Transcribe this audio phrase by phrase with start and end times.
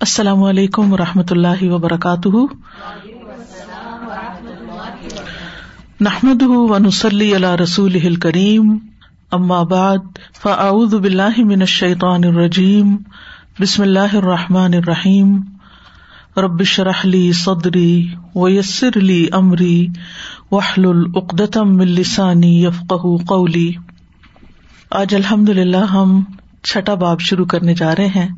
[0.00, 2.28] السلام علیکم و رحمۃ اللہ وبرکاتہ۔
[6.00, 8.78] نحمد ونسلی علی رسول کریم
[9.64, 12.96] بعد، فاعوذ باللہ من الشیطان الرجیم۔
[13.60, 15.40] بسم اللہ الرحمٰن الرحیم۔
[16.36, 19.86] ربش رحلی صدری ویسر علی عمری
[20.50, 22.92] وحل العقدم السانی یفق
[23.28, 23.72] قولی۔
[24.90, 26.20] آج الحمد للہ ہم
[26.62, 28.28] چھٹا باب شروع کرنے جا رہے ہیں۔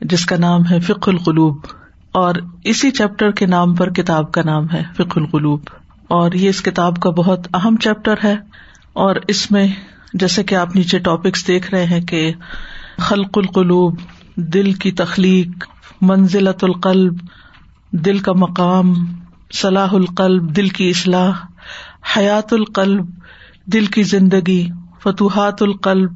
[0.00, 1.56] جس کا نام ہے فک القلوب،
[2.12, 5.60] اور اسی چیپٹر کے نام پر کتاب کا نام ہے فک القلوب۔
[6.08, 8.36] اور یہ اس کتاب کا بہت اہم چیپٹر ہے۔
[8.92, 9.68] اور اس میں
[10.14, 12.32] جیسے کہ آپ نیچے ٹاپکس دیکھ رہے ہیں کہ
[12.98, 13.96] خلق القلوب،
[14.36, 15.64] دل کی تخلیق
[16.00, 17.14] منزلت القلب،
[17.90, 18.94] دل کا مقام،
[19.52, 21.32] صلاح القلب، دل کی اصلاح،
[22.16, 23.06] حیات القلب،
[23.66, 24.68] دل کی زندگی،
[25.02, 26.10] فتوحات القلب،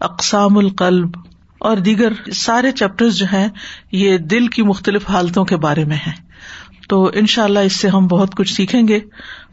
[0.00, 1.27] اقسام القلب۔
[1.60, 3.48] اور دیگر سارے چیپٹر جو ہیں،
[3.92, 6.12] یہ دل کی مختلف حالتوں کے بارے میں ہیں۔
[6.88, 9.00] تو ان شاء اللہ اس سے ہم بہت کچھ سیکھیں گے۔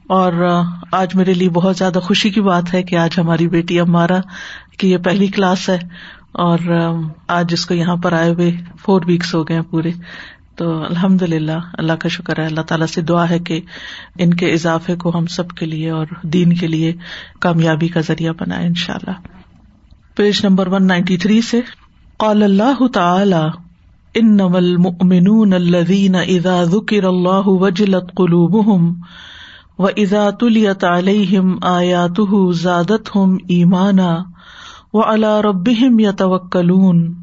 [0.09, 4.17] اور آج میرے لیے بہت زیادہ خوشی کی بات ہے کہ آج ہماری بیٹی امارا
[4.77, 5.79] کی یہ پہلی کلاس ہے۔
[6.31, 6.57] اور
[7.27, 8.51] آج اس کو یہاں پر آئے ہوئے
[8.81, 9.91] فور ویکس ہو گئے پورے۔
[10.55, 13.61] تو الحمد للہ اللہ کا شکر ہے۔ اللہ تعالیٰ سے دعا ہے کہ
[14.17, 16.94] ان کے اضافے کو ہم سب کے لیے اور دین کے لیے
[17.39, 19.16] کامیابی کا ذریعہ بنائے ان شاء اللہ
[20.16, 21.61] page number one ninety three سے۔
[22.17, 23.45] قال اللہ تعالی،
[24.19, 28.99] انما المؤمنون الذين اذا ذكر الله وجلت قلوبهم
[29.77, 34.25] واذا تليت عليهم اياته زادتهم ايمانا
[34.94, 37.16] وعلى ربهم يتوكلون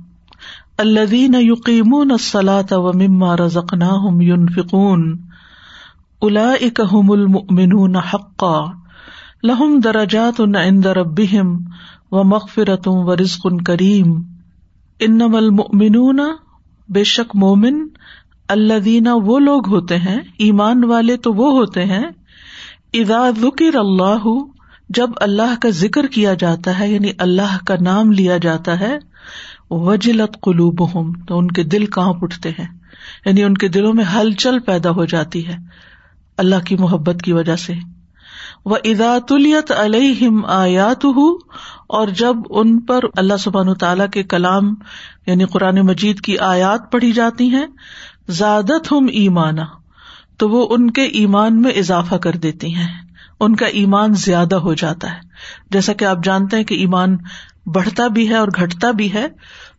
[0.80, 5.20] الذين يقيمون الصلاة ومما رزقناهم ينفقون
[6.22, 8.74] اولئك هم المؤمنون حقا،
[9.44, 11.64] لهم درجات عند ربهم
[12.10, 14.31] ومغفرة ورزق كريم
[15.04, 16.20] انم المؤمنون،
[16.88, 17.86] بے شک مومن
[18.48, 22.04] اللہ دینا وہ لوگ ہوتے ہیں، ایمان والے تو وہ ہوتے ہیں
[22.94, 24.26] ادا ذکر اللہ،
[24.88, 28.96] جب اللہ کا ذکر کیا جاتا ہے یعنی اللہ کا نام لیا جاتا ہے،
[29.70, 30.82] وجلت قلوب
[31.28, 32.66] تو ان کے دل کہاں اٹھتے ہیں
[33.26, 35.56] یعنی ان کے دلوں میں ہلچل پیدا ہو جاتی ہے،
[36.38, 37.74] اللہ کی محبت کی وجہ سے۔
[38.64, 41.04] وہ ادا تلیت علیہم آیات
[41.92, 44.74] اور جب ان پر اللہ سبحان تعالیٰ کے کلام
[45.26, 47.66] یعنی قرآن مجید کی آیات پڑھی جاتی ہیں
[48.28, 49.64] زیادت ہم ایمانا،
[50.36, 52.88] تو وہ ان کے ایمان میں اضافہ کر دیتی ہیں۔
[53.40, 55.20] ان کا ایمان زیادہ ہو جاتا ہے۔
[55.70, 57.16] جیسا کہ آپ جانتے ہیں کہ ایمان
[57.66, 59.26] بڑھتا بھی ہے اور گھٹتا بھی ہے،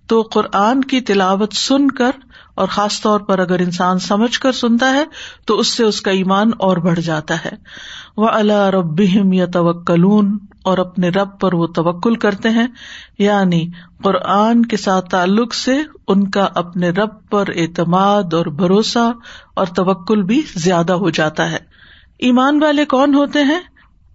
[0.07, 2.11] تو قرآن کی تلاوت سن کر
[2.55, 5.03] اور خاص طور پر اگر انسان سمجھ کر سنتا ہے،
[5.45, 7.51] تو اس سے اس کا ایمان اور بڑھ جاتا ہے۔
[8.17, 9.01] وہ اللہ رب
[9.33, 12.67] یا توکلون اور اپنے رب پر وہ توکل کرتے ہیں
[13.19, 13.67] یعنی
[14.03, 19.11] قرآن کے ساتھ تعلق سے ان کا اپنے رب پر اعتماد اور بھروسہ
[19.55, 21.57] اور توکل بھی زیادہ ہو جاتا ہے۔
[22.19, 23.59] ایمان والے کون ہوتے ہیں؟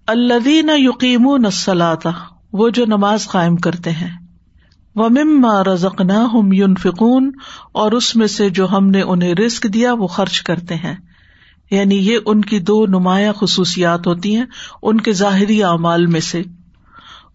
[0.07, 2.11] الدین یقین نسلاتا
[2.53, 4.11] وہ جو نماز قائم کرتے ہیں۔
[4.95, 7.33] وہ مما رزق نہ ہم یون فکون
[7.73, 10.97] اور اس میں سے جو ہم نے انہیں رسک دیا، وہ خرچ کرتے ہیں۔
[11.71, 14.47] یعنی یہ ان کی دو نمایاں خصوصیات ہوتی ہیں
[14.83, 16.43] ان کے ظاہری اعمال میں سے۔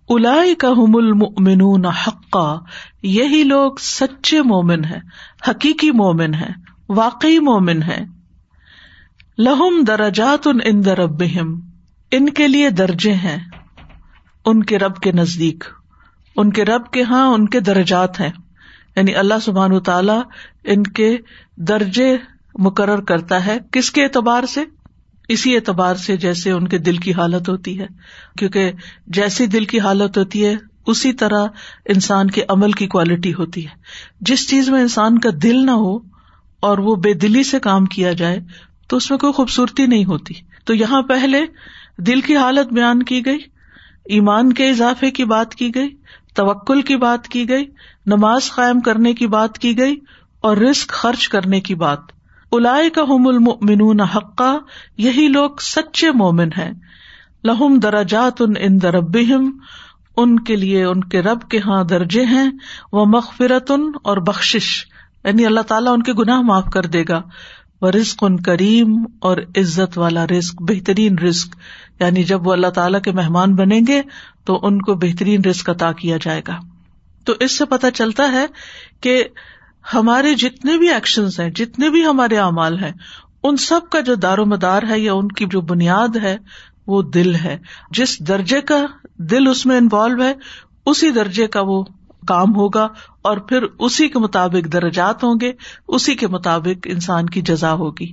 [0.09, 2.55] الا کا حم حقا،
[3.03, 4.99] یہی لوگ سچے مومن ہے
[5.49, 6.49] حقیقی مومن ہے
[6.89, 8.05] واقعی مومن ہے
[9.37, 11.23] لہم درجات ان ان درب
[12.11, 13.37] ان کے لیے درجے ہیں،
[14.45, 15.63] ان کے رب کے نزدیک۔
[16.35, 18.31] ان کے رب کے ہاں ان کے درجات ہیں۔
[18.95, 20.21] یعنی اللہ سبحان تعالی
[20.63, 21.17] ان کے
[21.57, 22.17] درجے
[22.55, 24.61] مقرر کرتا ہے کس کے اعتبار سے؟
[25.27, 27.87] اسی اعتبار سے جیسے ان کے دل کی حالت ہوتی ہے۔
[28.37, 28.71] کیونکہ
[29.07, 30.55] جیسی دل کی حالت ہوتی ہے،
[30.87, 31.45] اسی طرح
[31.85, 33.71] انسان کے عمل کی کوالٹی ہوتی ہے۔
[34.21, 35.97] جس چیز میں انسان کا دل نہ ہو
[36.59, 38.39] اور وہ بے دلی سے کام کیا جائے،
[38.87, 40.33] تو اس میں کوئی خوبصورتی نہیں ہوتی۔
[40.65, 41.41] تو یہاں پہلے
[41.97, 43.39] دل کی حالت بیان کی گئی،
[44.05, 45.89] ایمان کے اضافے کی بات کی گئی،
[46.35, 47.65] توکل کی بات کی گئی،
[48.05, 49.95] نماز قائم کرنے کی بات کی گئی
[50.39, 51.99] اور رسک خرچ کرنے کی بات۔
[52.55, 54.57] الاائے کا حم المن حقہ
[54.97, 56.71] یہی لوگ سچے مومن ہیں۔
[57.43, 59.17] لہم دراجات ان ان درب
[60.17, 62.51] ان کے لیے ان کے رب کے ہاں درجے ہیں۔
[62.91, 64.85] وہ مغفرت ان اور بخش
[65.23, 67.21] یعنی اللہ تعالیٰ ان کے گناہ معاف کر دے گا۔
[67.81, 71.55] وہ رزق ان کریم اور عزت والا رزق، بہترین رزق۔
[71.99, 74.01] یعنی جب وہ اللہ تعالیٰ کے مہمان بنیں گے،
[74.45, 76.57] تو ان کو بہترین رزق عطا کیا جائے گا۔
[77.25, 78.45] تو اس سے پتہ چلتا ہے
[79.01, 79.23] کہ
[79.93, 82.91] ہمارے جتنے بھی ایکشن ہیں، جتنے بھی ہمارے اعمال ہیں،
[83.43, 86.37] ان سب کا جو دار و مدار ہے یا ان کی جو بنیاد ہے،
[86.87, 87.57] وہ دل ہے۔
[87.91, 88.85] جس درجے کا
[89.17, 90.33] دل اس میں انوالو ہے،
[90.85, 91.83] اسی درجے کا وہ
[92.27, 92.87] کام ہوگا
[93.21, 95.51] اور پھر اسی کے مطابق درجات ہوں گے،
[95.87, 98.11] اسی کے مطابق انسان کی جزا ہوگی۔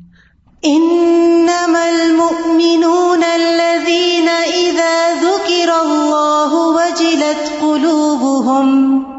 [0.62, 9.09] انما المؤمنون الذين اذا ذكر الله وجلت قلوبهم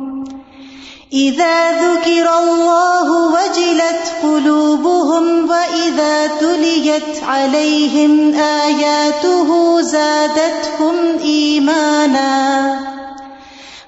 [1.14, 12.80] اذا ذكر الله وجلت قلوبهم واذا تليت عليهم اياته زادتهم ايمانا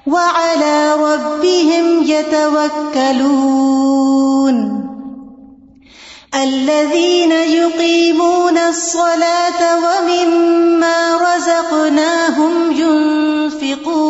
[0.06, 3.64] وعلى ربهم يتوكلون
[6.34, 14.04] الذين يقيمون الصلاة ومما رزقناهم ينفقون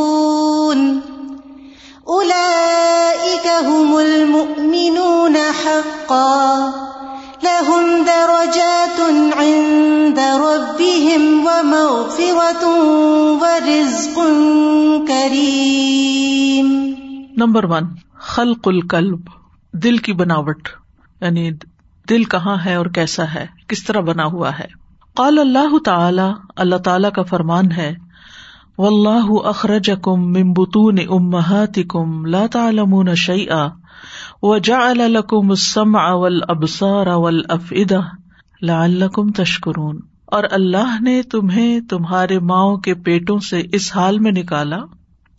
[2.12, 6.70] أولئك هم المؤمنون حقا.
[7.42, 9.00] لهم درجات
[9.36, 12.68] عند ربهم ومغفرة
[13.40, 14.20] ورزق
[15.08, 16.94] كريم.
[17.36, 17.84] نمبر ون
[18.20, 19.20] خلق القلب،
[19.72, 20.68] دل کی بناوٹ
[21.20, 21.50] یعنی
[22.10, 24.84] دل کہاں ہے اور کیسا ہے، کس طرح بنا ہوا ہے۔
[25.14, 28.13] قال اللہ تعالی اللہ تعالی کا فرمان ہے
[28.79, 33.09] و اللہ اخرج کم ممبتون امہات کم لا تعلمون
[34.43, 38.00] و جا الکم السم اول ابسار اول افدا
[38.62, 44.79] لعلکم تشکرون۔ اور اللہ نے تمہیں تمہارے ماؤں کے پیٹوں سے اس حال میں نکالا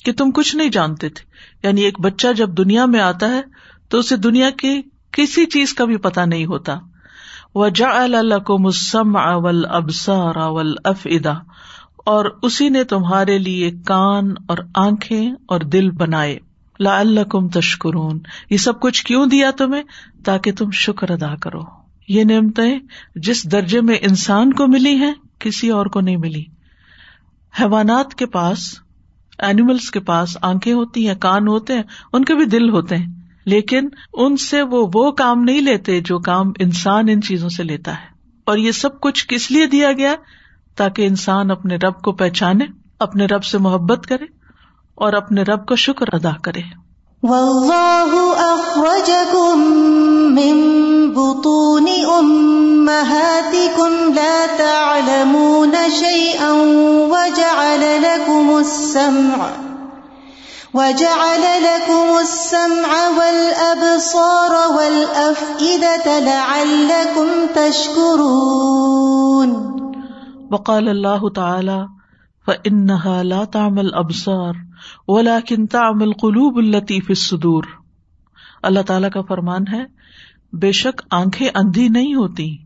[0.05, 1.23] کہ تم کچھ نہیں جانتے تھے۔
[1.67, 3.41] یعنی ایک بچہ جب دنیا میں آتا ہے
[3.89, 6.77] تو اسے دنیا کی کسی چیز کا بھی پتا نہیں ہوتا۔
[7.55, 9.65] وہ جا کو مسم اول
[12.05, 16.39] اور اسی نے تمہارے لیے کان اور آنکھیں اور دل بنائے۔
[16.79, 18.19] لا اللہ کم تشکرون۔
[18.49, 19.83] یہ سب کچھ کیوں دیا تمہیں؟
[20.25, 21.61] تاکہ تم شکر ادا کرو۔
[22.07, 22.79] یہ نعمتیں
[23.15, 26.43] جس درجے میں انسان کو ملی ہیں، کسی اور کو نہیں ملی۔
[27.59, 28.79] حیوانات کے پاس
[29.37, 33.13] اینیملس کے پاس آنکھیں ہوتی ہیں، کان ہوتے ہیں، ان کے بھی دل ہوتے ہیں۔
[33.45, 37.91] لیکن ان سے وہ وہ کام نہیں لیتے جو کام انسان ان چیزوں سے لیتا
[37.91, 38.07] ہے۔
[38.45, 40.15] اور یہ سب کچھ کس لیے دیا گیا؟
[40.77, 42.65] تاکہ انسان اپنے رب کو پہچانے،
[42.99, 44.25] اپنے رب سے محبت کرے
[44.95, 46.61] اور اپنے رب کا شکر ادا کرے۔
[47.23, 49.61] واللہ اخرجكم
[50.35, 56.51] من بطون امهاتكم لا تعلمون شيئا
[57.09, 59.47] وجعل لكم السمع،
[60.73, 69.75] وجعل لكم السمع والأبصار والأفئدة لعلكم تشكرون
[70.51, 71.77] وقال الله تعالى
[72.47, 74.53] فإنها لا تعمل أبصار
[75.07, 77.63] ولكن تعمل قلوب التي في الصدور۔
[78.63, 79.83] اللہ تعالیٰ کا فرمان ہے،
[80.53, 82.57] بے شک آنکھیں اندھی نہیں ہوتی،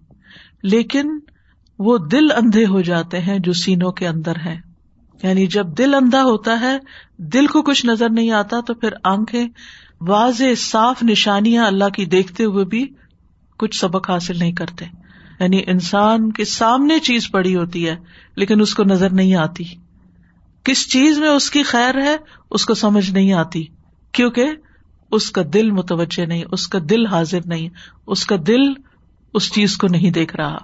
[0.64, 1.20] لیکن
[1.80, 4.60] وہ دل اندھے ہو جاتے ہیں جو سینوں کے اندر ہے
[5.24, 6.78] یعنی جب دل اندھا ہوتا ہے،
[7.18, 9.48] دل کو کچھ نظر نہیں آتا، تو پھر آنکھیں
[10.02, 12.88] واضح صاف نشانیاں اللہ کی دیکھتے ہوئے بھی
[13.58, 14.86] کچھ سبق حاصل نہیں کرتے۔
[15.40, 17.96] یعنی انسان کے سامنے چیز پڑی ہوتی ہے،
[18.36, 19.64] لیکن اس کو نظر نہیں آتی۔
[20.64, 22.16] کس چیز میں اس کی خیر ہے،
[22.52, 23.66] اس کو سمجھ نہیں آتی۔
[24.12, 24.50] کیونکہ
[25.12, 27.70] اس کا دل متوجہ نہیں، اس کا دل حاضر نہیں،
[28.08, 28.62] اس کا دل
[29.34, 30.58] اس چیز کو نہیں دیکھ رہا۔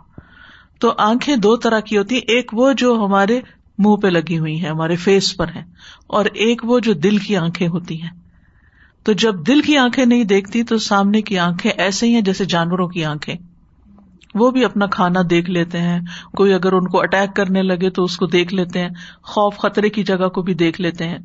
[0.80, 3.42] تو آنکھیں دو طرح کی ہوتی ایک وہ جو ہمارے
[3.78, 5.64] منہ پہ لگی ہوئی ہیں، ہمارے فیس پر ہیں،
[6.08, 8.10] اور ایک وہ جو دل کی آنکھیں ہوتی ہیں۔
[9.04, 12.46] تو جب دل کی آنکھیں نہیں دیکھتی تو سامنے کی آنکھیں ایسے ہی ہیں جیسے
[12.46, 13.36] جانوروں کی آنکھیں۔
[14.36, 16.02] وہ بھی اپنا کھانا دیکھ لیتے ہیں۔
[16.38, 18.90] کوئی اگر ان کو اٹیک کرنے لگے تو اس کو دیکھ لیتے ہیں۔
[19.24, 21.20] خوف خطرے کی جگہ کو بھی دیکھ لیتے ہیں۔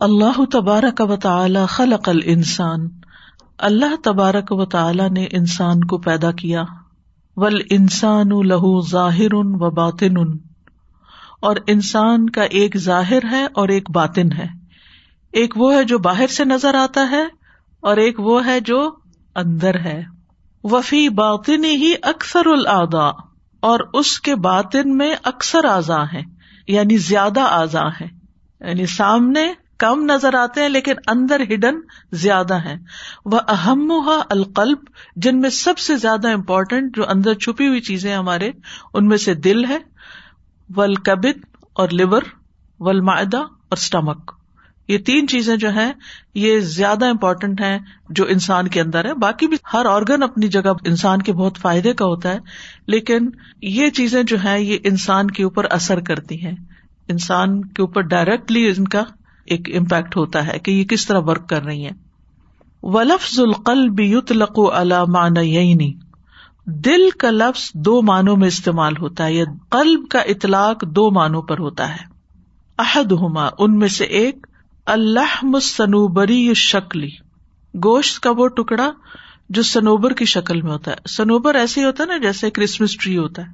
[0.00, 2.88] اللہ تبارک و تعالی خلق انسان
[3.58, 6.64] اللہ تبارک و تعالی نے انسان کو پیدا کیا۔
[7.36, 10.38] ول انسان لہو ظاہر و باطن
[11.40, 14.46] اور انسان کا ایک ظاہر ہے اور ایک باطن ہے۔
[15.32, 17.22] ایک وہ ہے جو باہر سے نظر آتا ہے
[17.80, 18.96] اور ایک وہ ہے جو
[19.36, 20.02] اندر ہے۔
[20.64, 23.08] وفی باطن ہی اکثر الادا
[23.60, 26.22] اور اس کے باطن میں اکثر اعضا ہے
[26.68, 28.06] یعنی زیادہ اعضا ہے
[28.68, 31.74] یعنی سامنے کم نظر آتے ہیں لیکن اندر ہڈن
[32.12, 32.74] زیادہ ہے
[33.24, 33.92] وہ اہم
[34.30, 34.78] القلب،
[35.16, 38.50] جن میں سب سے زیادہ امپورٹینٹ جو اندر چھپی ہوئی چیزیں ہمارے،
[38.94, 39.78] ان میں سے دل ہے۔
[40.76, 42.22] ولکبد اور لیور
[42.80, 44.32] ول معدہ اور اسٹمک
[44.88, 45.92] یہ تین چیزیں جو ہیں،
[46.34, 47.78] یہ زیادہ امپورٹینٹ ہیں
[48.10, 51.92] جو انسان کے اندر ہے باقی بھی ہر آرگن اپنی جگہ انسان کے بہت فائدے
[51.92, 52.38] کا ہوتا ہے،
[52.86, 53.30] لیکن
[53.62, 56.54] یہ چیزیں جو ہے یہ انسان کے اوپر اثر کرتی ہیں۔
[57.08, 59.02] انسان کے اوپر ڈائریکٹلی ان کا
[59.44, 61.92] ایک امپیکٹ ہوتا ہے کہ یہ کس طرح ورک کر رہی ہیں۔
[62.82, 66.05] و لفظ القلب یطلق علی معنیین
[66.66, 71.42] دل کا لفظ دو معنوں میں استعمال ہوتا ہے یا قلب کا اطلاق دو معنوں
[71.42, 72.04] پر ہوتا ہے۔
[72.78, 74.46] احد ہما ان میں سے ایک
[74.86, 77.08] اللہ سنوبری شکلی
[77.74, 78.90] گوشت کا وہ ٹکڑا
[79.48, 82.96] جو سنوبر کی شکل میں ہوتا ہے۔ سنوبر ایسے ہی ہوتا ہے نا جیسے کرسمس
[82.96, 83.52] ٹری ہوتا ہے۔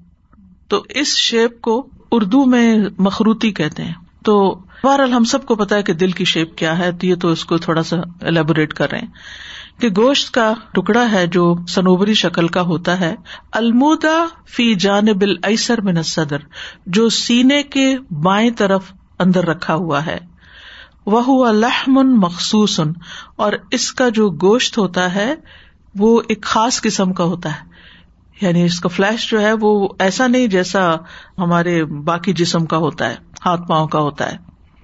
[0.68, 4.54] تو اس شیپ کو اردو میں مخروتی کہتے ہیں۔ تو
[4.84, 7.28] بہرحال ہم سب کو پتا ہے کہ دل کی شیپ کیا ہے، تو یہ تو
[7.28, 9.08] اس کو تھوڑا سا ایلیبوریٹ کر رہے ہیں۔
[9.82, 13.14] کہ گوشت کا ٹکڑا ہے جو سنوبری شکل کا ہوتا ہے،
[13.52, 16.36] المودا فی جان بل ایسر صدر
[16.86, 20.18] جو سینے کے بائیں طرف اندر رکھا ہوا ہے۔
[21.06, 22.80] وہ لحمن مخصوص،
[23.36, 25.34] اور اس کا جو گوشت ہوتا ہے،
[25.94, 27.66] وہ ایک خاص قسم کا ہوتا ہے۔
[28.40, 30.94] یعنی اس کا فلیش جو ہے، وہ ایسا نہیں جیسا
[31.38, 34.36] ہمارے باقی جسم کا ہوتا ہے، ہاتھ پاؤں کا ہوتا ہے۔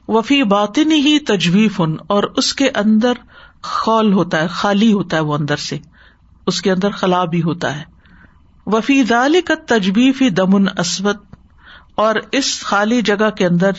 [0.08, 3.12] وفی باطن ہی تجویف ان اور اس کے اندر
[3.62, 5.78] خول ہوتا ہے، خالی ہوتا ہے وہ اندر سے۔
[6.46, 7.82] اس کے اندر خلا بھی ہوتا ہے۔
[8.66, 11.16] وفی دال کا تجویف ہی دمن اسود،
[11.94, 13.70] اور اس خالی جگہ کے اندر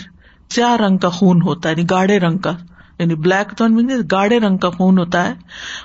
[0.49, 2.51] سیاہ رنگ کا خون ہوتا ہے یعنی گاڑے رنگ کا
[2.99, 3.65] یعنی بلیک تو
[4.11, 5.33] گاڑے رنگ کا خون ہوتا ہے۔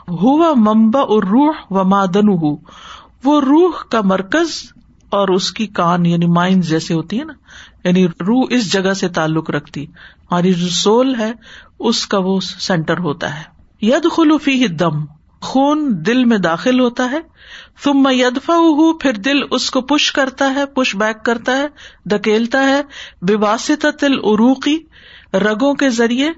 [0.09, 2.57] ہوا ممبا اور روح و مادن ہو
[3.25, 4.51] وہ روح کا مرکز
[5.11, 7.33] اور اس کی کان یعنی مائنڈ جیسے ہوتی ہے نا
[7.85, 11.33] یعنی روح اس جگہ سے تعلق رکھتی۔ ہماری جو سول ہے،
[11.79, 13.54] اس کا وہ سینٹر ہوتا ہے۔
[13.85, 15.05] ید خلوفی دم
[15.41, 17.19] خون دل میں داخل ہوتا ہے
[17.85, 21.67] تم میں یدفا ہوں پھر دل اس کو پش کرتا ہے، پش بیک کرتا ہے
[22.07, 22.83] ڈکیلتا ہے
[23.23, 24.79] بےواسط تل عروقی
[25.35, 26.31] رگوں کے ذریعے،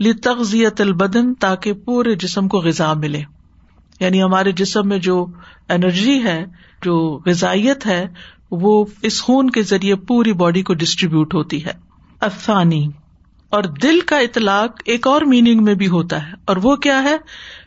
[0.00, 3.22] لتغذیت البدن، تاکہ پورے جسم کو غذا ملے۔
[4.00, 5.26] یعنی ہمارے جسم میں جو
[5.68, 6.44] انرجی ہے،
[6.82, 8.06] جو غذائیت ہے،
[8.50, 11.72] وہ اس خون کے ذریعے پوری باڈی کو ڈسٹریبیوٹ ہوتی ہے۔
[12.20, 12.88] افسانی
[13.50, 17.16] اور دل کا اطلاق ایک اور میننگ میں بھی ہوتا ہے۔ اور وہ کیا ہے؟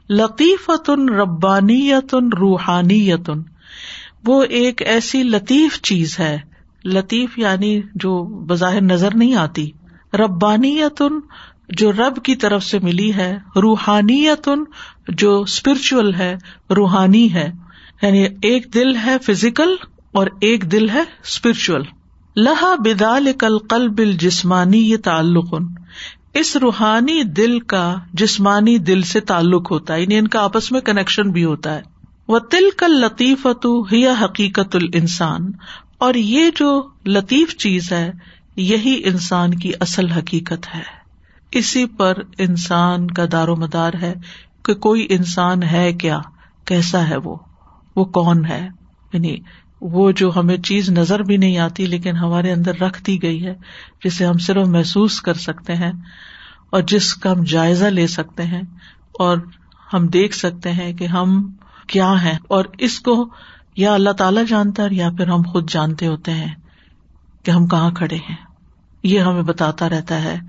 [0.10, 3.42] لطیفتن ربانی یتن روحانی یتن
[4.26, 6.40] وہ ایک ایسی لطیف چیز ہے۔
[6.86, 9.72] لطیف یعنی جو بظاہر نظر نہیں آتی۔
[10.14, 11.14] ربانی یتن
[11.70, 14.64] جو رب کی طرف سے ملی ہے۔ روحانی یتن
[15.08, 16.36] جو اسپرچل ہے،
[16.76, 17.52] روحانی ہے۔
[18.02, 19.76] یعنی ایک دل ہے فزیکل
[20.12, 21.82] اور ایک دل ہے اسپرچل
[22.36, 25.54] لہا بدال کل قل بل جسمانی یہ تعلق
[26.34, 30.82] اس روحانی دل کا جسمانی دل سے تعلق ہوتا ہے یعنی ان کا آپس میں
[30.82, 31.82] کنیکشن بھی ہوتا ہے۔
[32.28, 33.48] وہ تل کل لطیف
[34.24, 35.52] حقیقت ال انسان
[35.98, 38.12] اور یہ جو لطیف چیز ہے،
[38.56, 40.84] یہی انسان کی اصل حقیقت ہے۔
[41.52, 44.14] اسی پر انسان کا دار و مدار ہے
[44.64, 46.20] کہ کوئی انسان ہے کیا،
[46.66, 47.36] کیسا ہے وہ؟
[47.96, 48.70] وہ کون ہے؟
[49.14, 49.38] یعنی
[49.82, 53.56] وہ جو ہمیں چیز نظر بھی نہیں آتی لیکن ہمارے اندر رکھ دی گئی ہے،
[54.04, 55.92] جسے ہم صرف محسوس کر سکتے ہیں
[56.70, 58.62] اور جس کا ہم جائزہ لے سکتے ہیں
[59.20, 59.38] اور
[59.94, 61.52] ہم دیکھ سکتے ہیں کہ ہم
[61.88, 63.30] کیا ہیں۔ اور اس کو
[63.76, 66.56] یا اللہ تعالی جانتا ہے یا پھر ہم خود جانتے ہوتے ہیں
[67.44, 68.36] کہ ہم کہاں کھڑے ہیں۔
[69.04, 70.40] یہ ہمیں بتاتا رہتا ہے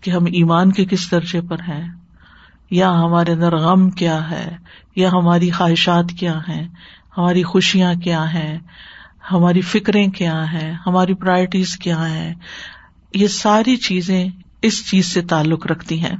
[0.00, 1.88] کہ ہم ایمان کے کس درجے پر ہیں،
[2.70, 4.56] یا ہمارے اندر غم کیا ہے،
[4.96, 6.68] یا ہماری خواہشات کیا ہیں
[7.20, 8.58] ہماری خوشیاں کیا ہیں،
[9.32, 12.34] ہماری فکریں کیا ہیں، ہماری پرائرٹیز کیا ہیں۔
[13.14, 14.28] یہ ساری چیزیں
[14.62, 16.16] اس چیز سے تعلق رکھتی ہیں۔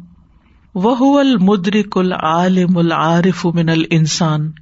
[0.75, 4.53] وہ المدرک العالم العارف من الانسان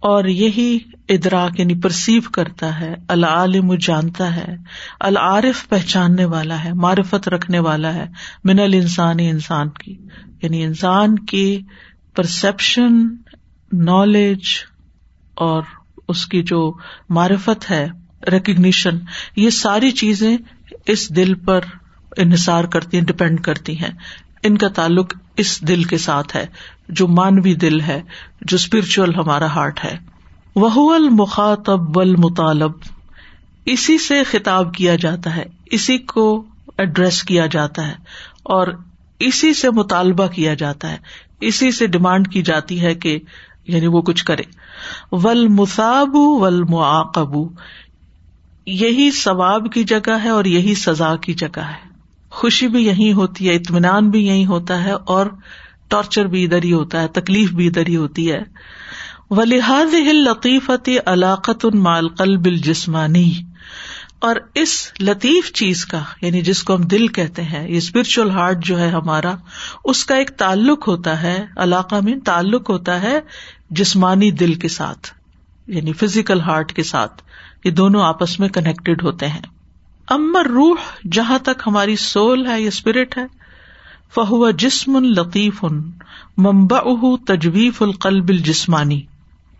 [0.00, 4.56] اور یہی ادراک یعنی پرسیو کرتا ہے، العالم جانتا ہے،
[5.00, 8.06] العارف پہچاننے والا ہے، معرفت رکھنے والا ہے
[8.44, 9.96] من الانسان انسان کی۔
[10.42, 11.62] یعنی انسان کی
[12.16, 13.06] پرسپشن
[13.72, 14.42] نالج
[15.34, 15.62] اور
[16.08, 16.72] اس کی جو
[17.08, 17.86] معرفت ہے
[18.32, 18.98] ریکگنیشن
[19.36, 20.36] یہ ساری چیزیں
[20.86, 21.60] اس دل پر
[22.16, 23.90] انحصار کرتی ہیں ڈپینڈ کرتی ہیں۔
[24.42, 26.46] ان کا تعلق اس دل کے ساتھ ہے،
[26.88, 28.00] جو مانوی دل ہے،
[28.40, 29.96] جو اسپرچل ہمارا ہارٹ ہے۔
[30.54, 32.72] وہ المخاطب المطالب
[33.64, 36.44] اسی سے خطاب کیا جاتا ہے، اسی کو
[36.78, 37.94] ایڈریس کیا جاتا ہے،
[38.42, 38.68] اور
[39.18, 40.96] اسی سے مطالبہ کیا جاتا ہے۔
[41.40, 43.18] اسی سے ڈمانڈ کی جاتی ہے کہ
[43.66, 44.42] یعنی وہ کچھ کرے۔
[45.12, 47.48] ول مساب ول معقبو
[48.66, 51.88] یہی ثواب کی جگہ ہے اور یہی سزا کی جگہ ہے۔
[52.30, 55.26] خوشی بھی یہی ہوتی ہے، اطمینان بھی یہی ہوتا ہے اور
[55.88, 58.42] ٹارچر بھی ادھر ہی ہوتا ہے، تکلیف بھی ادھر ہی ہوتی ہے۔
[59.30, 63.32] و لحاظ لطیفت علاقت مال قلب الجسمانی
[64.22, 68.64] اور اس لطیف چیز کا یعنی جس کو ہم دل کہتے ہیں، یہ اسپرچل ہارٹ
[68.64, 69.34] جو ہے ہمارا،
[69.84, 73.20] اس کا ایک تعلق ہوتا ہے، علاقہ میں تعلق ہوتا ہے
[73.70, 75.08] جسمانی دل کے ساتھ
[75.66, 77.22] یعنی فزیکل ہارٹ کے ساتھ،
[77.64, 79.40] یہ دونوں آپس میں کنیکٹڈ ہوتے ہیں۔
[80.08, 80.76] امر روح
[81.12, 83.24] جہاں تک ہماری سول ہے، یا اسپرٹ ہے،
[84.14, 85.90] فہو جسم لطیف ان
[86.36, 89.02] ممبا تجویف القلب الجسمانی۔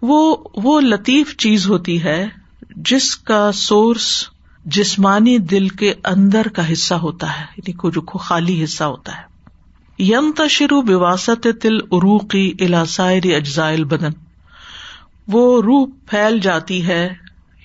[0.02, 2.28] وہ وہ لطیف چیز ہوتی ہے
[2.76, 4.28] جس کا سورس
[4.64, 9.22] جسمانی دل کے اندر کا حصہ ہوتا ہے یعنی کو جو خالی حصہ ہوتا ہے۔
[9.98, 14.10] یم تشرو بواسط تل عروقی الاسائری اجزائل بدن
[15.28, 17.08] وہ روح پھیل جاتی ہے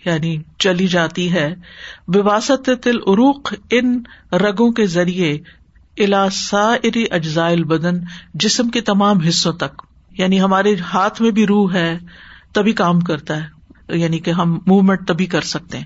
[0.06, 1.56] یعنی چلی جاتی ہے۔
[2.08, 4.02] بواسط تل عروق ان
[4.32, 5.38] رگوں کے ذریعے
[5.98, 8.00] الاسائری اجزائل بدن
[8.34, 11.98] جسم کے تمام حصوں تک۔ یعنی ہمارے ہاتھ میں بھی روح ہے،
[12.54, 13.58] تبھی کام کرتا ہے۔
[13.98, 15.86] یعنی کہ ہم موومنٹ تبھی کر سکتے ہیں۔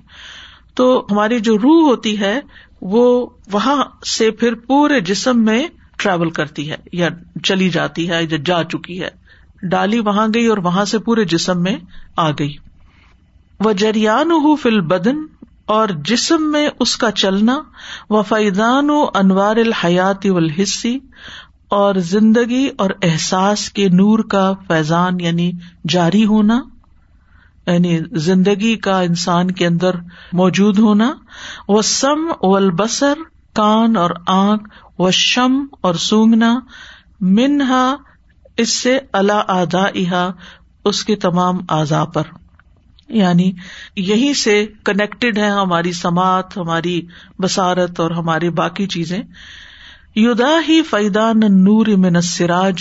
[0.74, 2.40] تو ہماری جو روح ہوتی ہے
[2.82, 7.10] وہ وہاں سے پھر پورے جسم میں ٹریول کرتی ہے یا
[7.44, 9.10] چلی جاتی ہے، یا جا چکی ہے۔
[9.64, 11.78] ڈالی وہاں گئی اور وہاں سے پورے جسم میں
[12.18, 12.56] آ گئی۔
[13.60, 15.18] وہ جریان ہو فل بدن
[15.66, 17.62] اور جسم میں اس کا چلنا۔
[18.10, 21.00] و فیدان و انوار الحیات الحصی
[21.70, 25.52] اور زندگی اور احساس کے نور کا فیضان یعنی
[25.90, 26.62] جاری ہونا۔
[27.68, 29.92] یعنی زندگی کا انسان کے اندر
[30.34, 31.14] موجود ہونا
[31.68, 33.14] وہ سم و البسر
[33.54, 34.64] کان اور آنکھ
[35.00, 36.60] و شم اور سونگنا
[37.22, 37.96] منہا،
[38.58, 40.00] اس سے اللہ آدا
[40.86, 42.24] اس کے تمام اعضا پر۔
[43.10, 43.52] یعنی
[43.96, 47.02] یہی سے کنیکٹڈ ہے ہماری سماعت، ہماری
[47.40, 49.22] بسارت اور ہماری باقی چیزیں۔
[50.16, 52.76] یودا ہی فیدان نور من سراج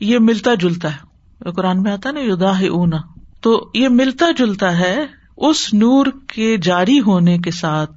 [0.00, 1.08] یہ ملتا جلتا ہے۔
[1.50, 2.96] قرآن میں آتا نا یودا ہی اونا
[3.40, 5.04] تو یہ ملتا جلتا ہے
[5.36, 7.90] اس نور کے جاری ہونے کے ساتھ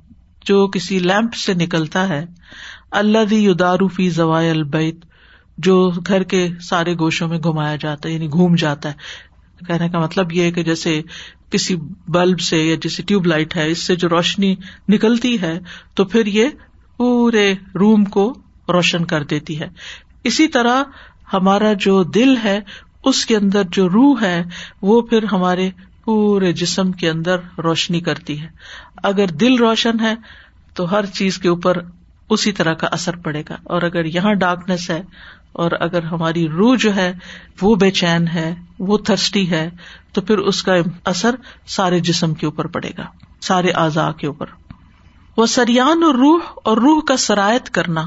[0.45, 2.25] جو کسی لیمپ سے نکلتا ہے۔
[2.91, 4.95] اللہ دی یدارو فی زوائے البیت،
[5.57, 8.93] جو گھر کے سارے گوشوں میں گھمایا جاتا ہے یعنی گھوم جاتا ہے۔
[9.67, 11.01] کہنے کا مطلب یہ ہے کہ جیسے
[11.49, 11.75] کسی
[12.07, 14.55] بلب سے یا جیسے ٹیوب لائٹ ہے، اس سے جو روشنی
[14.89, 15.59] نکلتی ہے،
[15.95, 16.47] تو پھر یہ
[16.97, 18.33] پورے روم کو
[18.69, 19.67] روشن کر دیتی ہے۔
[20.23, 20.83] اسی طرح
[21.33, 22.59] ہمارا جو دل ہے
[23.03, 24.43] اس کے اندر جو روح ہے،
[24.81, 25.69] وہ پھر ہمارے
[26.05, 28.47] پورے جسم کے اندر روشنی کرتی ہے۔
[29.03, 30.15] اگر دل روشن ہے،
[30.73, 31.77] تو ہر چیز کے اوپر
[32.29, 35.01] اسی طرح کا اثر پڑے گا۔ اور اگر یہاں ڈارکنیس ہے،
[35.51, 37.13] اور اگر ہماری روح جو ہے،
[37.61, 39.69] وہ بے چین ہے، وہ تھرسٹی ہے،
[40.11, 40.73] تو پھر اس کا
[41.05, 41.35] اثر
[41.67, 43.05] سارے جسم کے اوپر پڑے گا،
[43.41, 44.45] سارے اعضاء کے اوپر۔
[45.37, 48.03] وہ سریان اور روح اور روح کا سرایت کرنا۔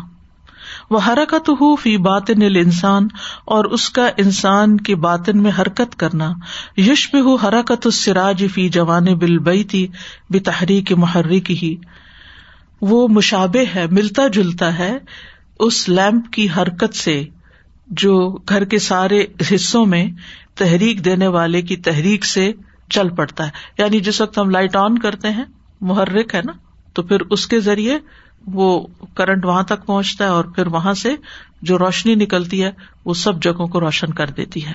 [0.90, 3.08] وہ حرکت ہو فی باطن انسان
[3.44, 6.32] اور اس کا انسان کے باطن میں حرکت کرنا۔
[6.76, 9.86] یشب ہو حرکت السراج فی جوان بل بیتی
[10.30, 11.76] بے تحریک محرک ہی
[12.80, 14.98] وہ مشابے ہے، ملتا جلتا ہے
[15.58, 17.24] اس لیمپ کی حرکت سے
[17.86, 20.06] جو گھر کے سارے حصوں میں
[20.54, 22.52] تحریک دینے والے کی تحریک سے
[22.90, 25.44] چل پڑتا ہے۔ یعنی جس وقت ہم لائٹ آن کرتے ہیں،
[25.80, 26.52] محرک ہے نا،
[26.92, 27.98] تو پھر اس کے ذریعے
[28.46, 31.16] وہ کرنٹ وہاں تک پہنچتا ہے اور پھر وہاں سے
[31.62, 32.72] جو روشنی نکلتی ہے،
[33.04, 34.72] وہ سب جگہوں کو روشن کر دیتی ہے۔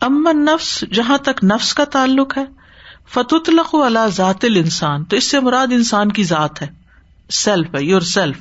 [0.00, 2.44] امن نفس جہاں تک نفس کا تعلق ہے
[3.08, 6.66] فتح اللہ ذات انسان تو اس سے مراد انسان کی ذات ہے۔
[7.30, 8.38] سیلف ہے، یور سیلف۔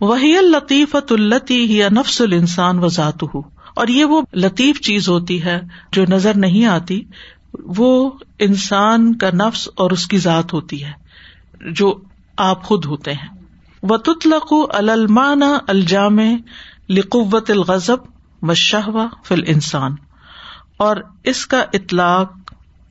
[0.00, 3.40] وہی لطیفت التی ہی نفس السان و ذات ہو
[3.74, 5.60] اور یہ وہ لطیف چیز ہوتی ہے
[5.92, 7.04] جو نظر نہیں آتی،
[7.54, 10.92] وہ انسان کا نفس اور اس کی ذات ہوتی ہے،
[11.70, 12.00] جو
[12.36, 13.41] آپ خود ہوتے ہیں۔
[13.82, 16.18] و تطلق المانا الجام
[16.88, 17.96] لقوت الغضب
[18.42, 19.94] و شہوا فل انسان
[20.76, 22.32] اور اس کا اطلاق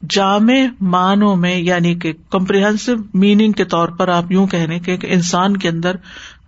[0.09, 5.57] جامع معنوں میں یعنی کہ کمپریہنس میننگ کے طور پر آپ یوں کہنے کہ انسان
[5.57, 5.95] کے اندر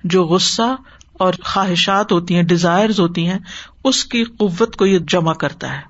[0.04, 0.76] جو غصہ
[1.14, 3.40] اور خواہشات ہوتی ہیں ڈیزائر ہوتی ہیں،
[3.84, 5.82] اس کی قوت کو یہ جمع کرتا ہے۔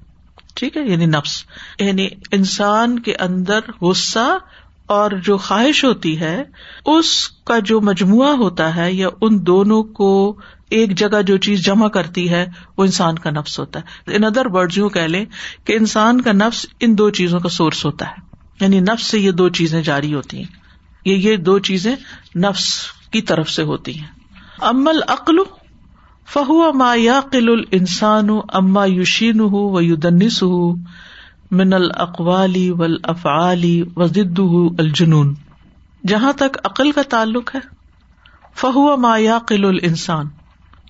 [0.56, 1.44] ٹھیک ہے؟ یعنی نفس
[1.80, 4.38] یعنی انسان کے اندر غصہ
[4.86, 6.44] اور جو خواہش ہوتی ہے،
[6.86, 10.38] اس کا جو مجموعہ ہوتا ہے یا ان دونوں کو
[10.70, 12.46] ایک جگہ جو چیز جمع کرتی ہے،
[12.78, 15.26] وہ انسان کا نفس ہوتا ہے۔ ان ادر ورڈ یوں کہہ لیں
[15.66, 18.16] کہ انسان کا نفس ان دو چیزوں کا سورس ہوتا ہے۔
[18.62, 20.64] یعنی نفس سے یہ دو چیزیں جاری ہوتی ہیں۔
[21.06, 21.96] یہ یہ دو چیزیں
[22.36, 24.08] نفس کی طرف سے ہوتی ہیں۔
[24.62, 25.36] امل عقل
[26.28, 30.76] فہو ما یا قل انسان اما یوشین ہُو و یودنس ہُو
[31.54, 34.40] من القوالی ول افعلی وزد
[34.80, 35.36] الجنون۔
[36.08, 37.60] جہاں تک عقل کا تعلق ہے،
[38.56, 40.26] فہو ما یا قل انسان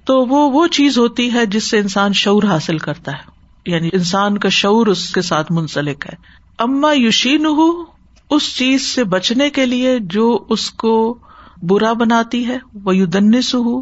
[0.06, 3.34] تو وہ وہ چیز ہوتی ہے جس سے انسان شعور حاصل کرتا ہے۔
[3.66, 6.16] یعنی انسان کا شعور اس کے ساتھ منسلک ہے۔
[6.60, 7.84] اما یوشین ہو
[8.30, 11.18] اس چیز سے بچنے کے لیے جو اس کو
[11.62, 13.80] برا بناتی ہے وہ یو دنس ہو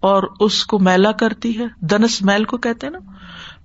[0.00, 2.98] اور اس کو میلا کرتی ہے۔ دنس میل کو کہتے نا۔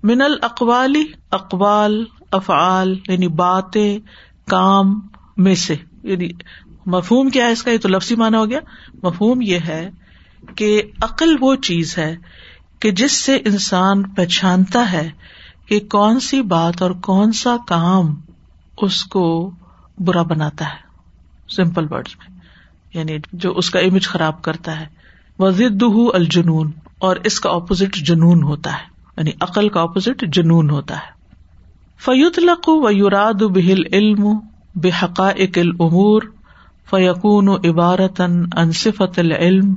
[0.02, 3.98] من الاقوالی، اقوال افعال یعنی باتیں،
[4.48, 5.00] کام
[5.36, 6.28] میں سے یعنی
[6.86, 8.60] مفہوم کیا ہے اس کا؟ یہ تو لفظی مانا ہو گیا۔
[9.02, 9.90] مفہوم یہ ہے
[10.54, 12.16] کہ عقل وہ چیز ہے
[12.80, 15.10] کہ جس سے انسان پہچانتا ہے
[15.66, 18.14] کہ کون سی بات اور کون سا کام
[18.78, 19.50] اس کو
[19.98, 20.90] برا بناتا ہے۔
[21.48, 22.40] سمپل ورڈ میں
[22.94, 24.86] یعنی جو اس کا امیج خراب کرتا ہے۔
[25.38, 25.82] وزد
[26.14, 28.84] الجنون، اور اس کا اپوزٹ جنون ہوتا ہے۔
[29.16, 31.19] یعنی عقل کا اپوزٹ جنون ہوتا ہے۔
[32.04, 34.26] فیوت لق و یوراد بہل علم
[34.74, 36.22] بے حقائق العمور
[36.90, 39.74] فیقون و عبارتن انصفت العلم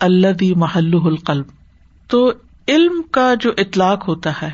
[0.00, 1.44] اللہ محل القلب۔
[2.08, 2.32] تو
[2.68, 4.50] علم کا جو اطلاق ہوتا ہے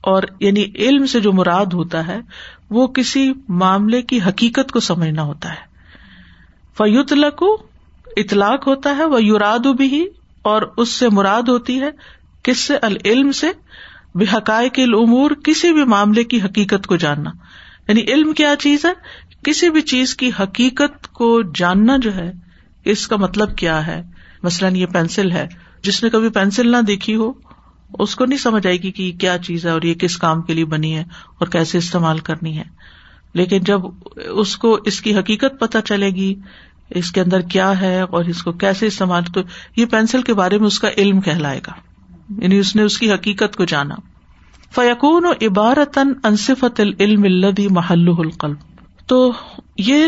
[0.00, 2.20] اور یعنی علم سے جو مراد ہوتا ہے،
[2.70, 5.72] وہ کسی معاملے کی حقیقت کو سمجھنا ہوتا ہے۔
[6.76, 7.56] فیوت لکو
[8.16, 10.06] اطلاق ہوتا ہے وہ یوراد بھی
[10.42, 11.90] اور اس سے مراد ہوتی ہے،
[12.42, 13.46] کس سے؟ العلم سے۔
[14.14, 17.30] بے حقائق العمور کسی بھی معاملے کی حقیقت کو جاننا۔
[17.88, 18.92] یعنی علم کیا چیز ہے؟
[19.44, 22.32] کسی بھی چیز کی حقیقت کو جاننا جو ہے،
[22.84, 24.02] اس کا مطلب کیا ہے؟
[24.42, 25.48] مثلاً یہ پینسل ہے۔
[25.82, 27.32] جس نے کبھی پینسل نہ دیکھی ہو،
[27.98, 30.42] اس کو نہیں سمجھ آئے گی کہ یہ کیا چیز ہے اور یہ کس کام
[30.42, 31.04] کے لیے بنی ہے
[31.38, 32.64] اور کیسے استعمال کرنی ہے۔
[33.34, 33.80] لیکن جب
[34.16, 36.34] اس کو اس کی حقیقت پتہ چلے گی،
[36.90, 39.40] اس کے اندر کیا ہے اور اس کو کیسے استعمال، تو
[39.76, 41.91] یہ پینسل کے بارے میں اس کا علم کہلائے گا۔
[42.38, 43.94] یعنی اس نے اس کی حقیقت کو جانا۔
[44.74, 48.56] فیقون و عبارتن انصفت العلم الدی محل القلب۔
[49.06, 49.32] تو
[49.78, 50.06] یہ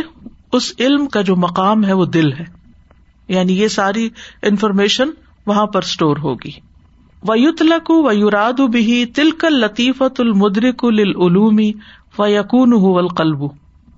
[0.52, 2.44] اس علم کا جو مقام ہے وہ دل ہے۔
[3.28, 4.08] یعنی یہ ساری
[4.42, 5.08] انفارمیشن
[5.46, 6.50] وہاں پر اسٹور ہوگی۔
[7.28, 11.72] ویتلک و یوراد بھی تلکل لطیفت المدرک العلومی
[12.18, 13.38] و یقون القلب۔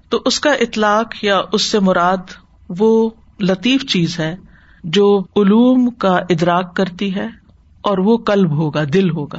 [0.08, 2.16] تو اس کا اطلاق یا اس سے مراد
[2.68, 4.36] وہ لطیف چیز ہے
[4.84, 7.45] جو علوم کا ادراک کرتی ہے۔
[7.86, 9.38] اور وہ کلب ہوگا، دل ہوگا۔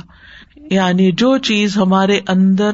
[0.72, 2.72] یعنی جو چیز ہمارے اندر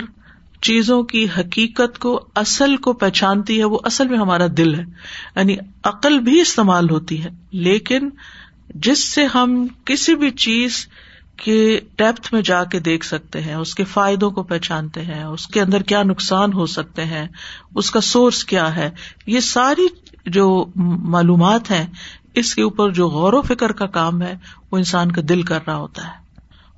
[0.62, 4.84] چیزوں کی حقیقت کو، اصل کو پہچانتی ہے، وہ اصل میں ہمارا دل ہے۔
[5.36, 8.10] یعنی عقل بھی استعمال ہوتی ہے، لیکن
[8.76, 10.88] جس سے ہم کسی بھی چیز
[11.38, 15.48] کے ڈیپتھ میں جا کے دیکھ سکتے ہیں، اس کے فائدوں کو پہچانتے ہیں، اس
[15.48, 17.28] کے اندر کیا نقصان ہو سکتے ہیں،
[17.76, 18.90] اس کا سورس کیا ہے،
[19.28, 19.88] یہ ساری
[20.26, 21.86] جو معلومات ہیں
[22.36, 24.38] اس کے اوپر جو غور و فکر کا کام ہے،
[24.72, 26.24] وہ انسان کا دل کر رہا ہوتا ہے۔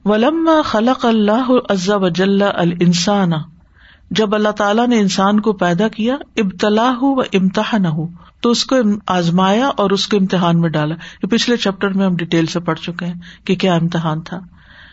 [0.06, 3.32] ولم خلق اللہ عزا وجل السان
[4.12, 8.08] جب اللہ تعالیٰ نے انسان کو پیدا کیا ابتلا ہو و امتحان ہو
[8.42, 8.76] تو اس کو
[9.08, 12.80] آزمایا اور اس کو امتحان میں ڈالا۔ یہ پچھلے چیپٹر میں ہم ڈیٹیل سے پڑھ
[12.80, 13.14] چکے ہیں
[13.46, 14.40] کہ کیا امتحان تھا۔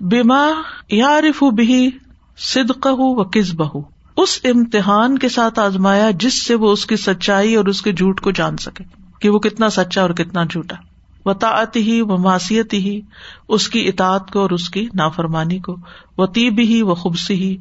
[0.01, 0.47] بیما
[0.91, 1.91] یارف بھی
[2.39, 3.81] صدق ہو و کس بہ
[4.17, 8.21] اس امتحان کے ساتھ آزمایا جس سے وہ اس کی سچائی اور اس کے جھوٹ
[8.21, 10.77] کو جان سکے۔ کہ وہ کتنا سچا اور کتنا جھوٹا۔
[11.25, 13.01] وطاعت ہی و معاشیت ہی،
[13.49, 15.77] اس کی اطاعت کو اور اس کی نافرمانی کو۔
[16.19, 17.57] وطیب ہی و خوبصی ہی،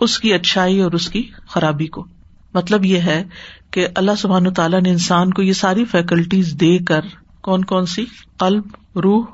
[0.00, 2.06] اس کی اچھائی اور اس کی خرابی کو۔
[2.54, 3.24] مطلب یہ ہے
[3.70, 7.00] کہ اللہ سبحان تعالیٰ نے انسان کو یہ ساری فیکلٹیز دے کر
[7.40, 8.04] کون کون سی؟
[8.38, 9.24] قلب، روح،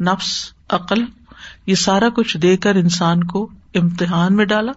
[0.00, 1.04] نفس، عقل،
[1.66, 4.72] یہ سارا کچھ دے کر انسان کو امتحان میں ڈالا،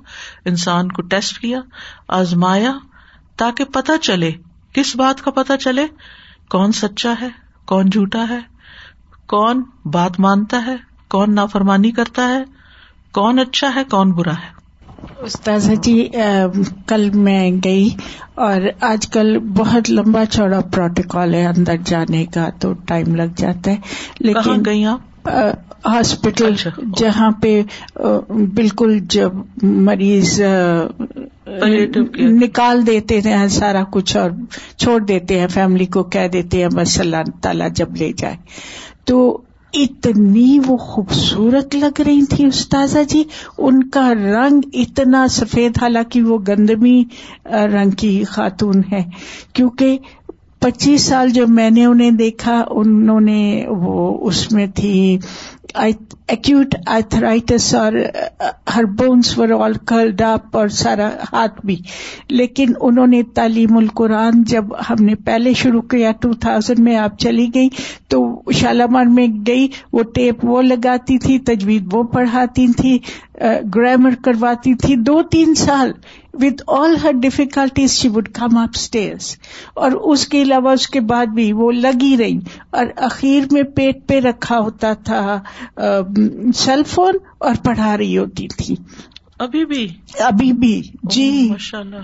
[0.46, 1.60] انسان کو ٹیسٹ کیا،
[2.08, 2.74] آزمایا،
[3.36, 4.32] تاکہ پتا چلے،
[4.74, 5.86] کس بات کا پتا چلے؟
[6.50, 7.30] کون سچا ہے
[7.68, 8.40] کون جھوٹا ہے
[9.28, 10.76] کون بات مانتا ہے
[11.10, 12.44] کون نافرمانی کرتا ہے
[13.14, 14.54] کون اچھا ہے کون برا ہے۔
[15.18, 16.10] استاذ جی
[16.88, 17.90] کل میں گئی
[18.36, 23.72] اور آج کل بہت لمبا چوڑا پروٹوکال ہے اندر جانے کا تو ٹائم لگ جاتا
[23.72, 23.78] ہے
[24.20, 27.62] لیکن گئی آپ؟ ہاسپٹل اچھا۔ جہاں پہ
[28.56, 29.32] بالکل جب
[29.64, 30.42] مریض
[32.18, 34.32] نکال دیتے ہیں سارا کچھ اور
[34.78, 38.36] چھوڑ دیتے ہیں فیملی کو کہہ دیتے ہیں بس اللہ تعالیٰ جب لے جائے۔
[39.06, 39.42] تو
[39.74, 43.24] اتنی وہ خوبصورت لگ رہی تھی استاذہ جی۔
[43.58, 47.04] ان کا رنگ اتنا سفید حالانکہ وہ گندمی
[47.46, 49.04] رنگ کی خاتون ہے۔
[49.54, 49.98] کیونکہ
[50.66, 55.18] پچیس سال جب میں نے انہیں دیکھا انہوں نے وہ اس میں تھی
[55.74, 57.94] ایکوٹ آئتھرائٹس اور
[58.76, 61.76] ہر بونس ور آل کرڈ اپ اور سارا ہاتھ بھی
[62.30, 67.20] لیکن انہوں نے تعلیم القرآن جب ہم نے پہلے شروع کیا ٹو تھاؤزینڈ میں آپ
[67.20, 67.70] چلی گئی
[68.08, 72.98] تو شالامار میں گئی وہ ٹیپ وہ لگاتی تھی تجوید وہ پڑھاتی تھی
[73.76, 75.92] گرامر کرواتی تھی دو تین سال
[76.34, 79.36] with all her difficulties she would come up stairs
[79.74, 82.38] اور اس کے علاوہ اس کے بعد بھی وہ لگی رہی
[82.72, 85.40] اور اخیر میں پیٹ پہ رکھا ہوتا تھا
[86.56, 88.76] سیل فون اور پڑھا رہی ہوتی تھی۔
[89.40, 89.88] ابھی بھی؟
[90.20, 91.98] ابھی بھی جی۔ ماشاء اللہ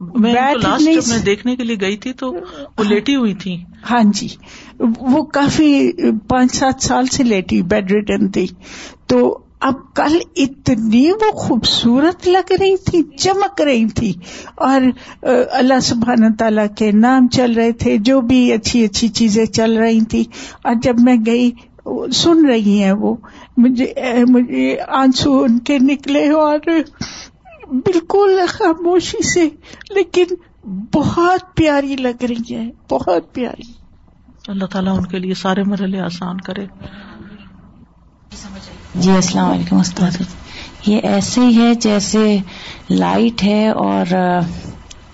[0.00, 2.32] میں دیکھنے کے لیے گئی تھی تو
[2.78, 4.28] وہ لیٹی ہوئی تھی۔ ہاں جی
[5.00, 5.90] وہ کافی
[6.28, 8.46] پانچ سات سال سے لیٹی بیڈ ریٹن تھی۔
[9.06, 14.12] تو اب کل اتنی وہ خوبصورت لگ رہی تھی چمک رہی تھی۔
[14.54, 14.80] اور
[15.50, 20.00] اللہ سبحان تعالیٰ کے نام چل رہے تھے جو بھی اچھی اچھی چیزیں چل رہی
[20.00, 20.24] تھی۔
[20.64, 21.50] اور جب میں گئی
[22.12, 23.16] سن رہی ہیں وہ۔
[23.56, 23.92] مجھے
[24.28, 26.58] مجھے آنسو ان کے نکلے اور
[27.70, 29.48] بالکل خاموشی سے
[29.90, 30.34] لیکن
[30.94, 33.72] بہت پیاری لگ رہی ہے بہت پیاری۔
[34.48, 36.66] اللہ تعالیٰ ان کے لیے سارے مرحلے آسان کرے۔
[38.94, 40.22] جی السلام علیکم استاد
[40.86, 42.36] یہ ایسے ہی ہے جیسے
[42.90, 44.14] لائٹ ہے اور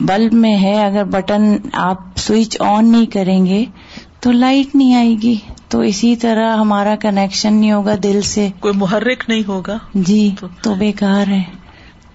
[0.00, 3.64] بلب میں ہے۔ اگر بٹن آپ سوئچ آن نہیں کریں گے
[4.20, 5.36] تو لائٹ نہیں آئے گی۔
[5.70, 10.30] تو اسی طرح ہمارا کنیکشن نہیں ہوگا دل سے۔ کوئی محرک نہیں ہوگا؟ جی
[10.62, 11.42] تو بیکار ہے۔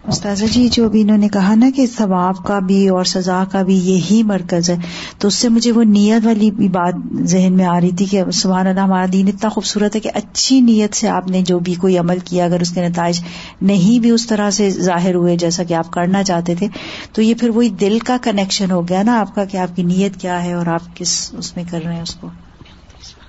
[0.07, 3.61] استاذہ جی جو بھی انہوں نے کہا نا کہ ثواب کا بھی اور سزا کا
[3.61, 4.75] بھی یہی مرکز ہے
[5.17, 8.23] تو اس سے مجھے وہ نیت والی بھی بات ذہن میں آ رہی تھی کہ
[8.33, 11.73] سبحان اللہ ہمارا دین اتنا خوبصورت ہے کہ اچھی نیت سے آپ نے جو بھی
[11.73, 13.21] کوئی عمل کیا اگر اس کے نتائج
[13.61, 16.67] نہیں بھی اس طرح سے ظاہر ہوئے جیسا کہ آپ کرنا چاہتے تھے
[17.11, 19.83] تو یہ پھر وہی دل کا کنیکشن ہو گیا نا آپ کا کہ آپ کی
[19.83, 22.29] نیت کیا ہے اور آپ کس اس میں کر رہے ہیں اس کو۔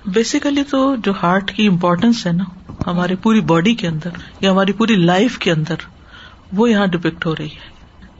[0.07, 2.43] بیسیکلی تو جو ہارٹ کی امپورٹینس ہے نا
[2.87, 4.09] ہماری پوری باڈی کے اندر
[4.41, 5.75] یا ہماری پوری لائف کے اندر
[6.51, 7.75] وہ یہاں ڈپکٹ ہو رہی ہے۔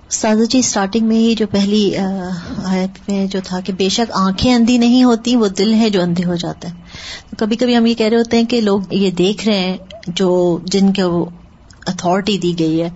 [0.10, 4.54] سادہ جی اسٹارٹنگ میں ہی جو پہلی آیت میں جو تھا کہ بے شک آنکھیں
[4.54, 6.74] اندھی نہیں ہوتی وہ دل ہے جو اندھے ہو جاتا ہے
[7.30, 9.78] تو کبھی کبھی ہم یہ کہہ رہے ہوتے ہیں کہ لوگ یہ دیکھ رہے ہیں
[10.08, 10.30] جو
[10.66, 11.26] جن کے وہ
[11.88, 12.90] اتارٹی دی گئی ہے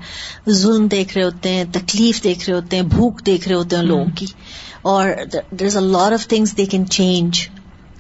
[0.51, 3.83] ظلم دیکھ رہے ہوتے ہیں تکلیف دیکھ رہے ہوتے ہیں بھوک دیکھ رہے ہوتے ہیں
[3.83, 4.25] لوگوں کی۔
[4.83, 5.09] اور
[5.51, 7.39] there is a lot of things they can change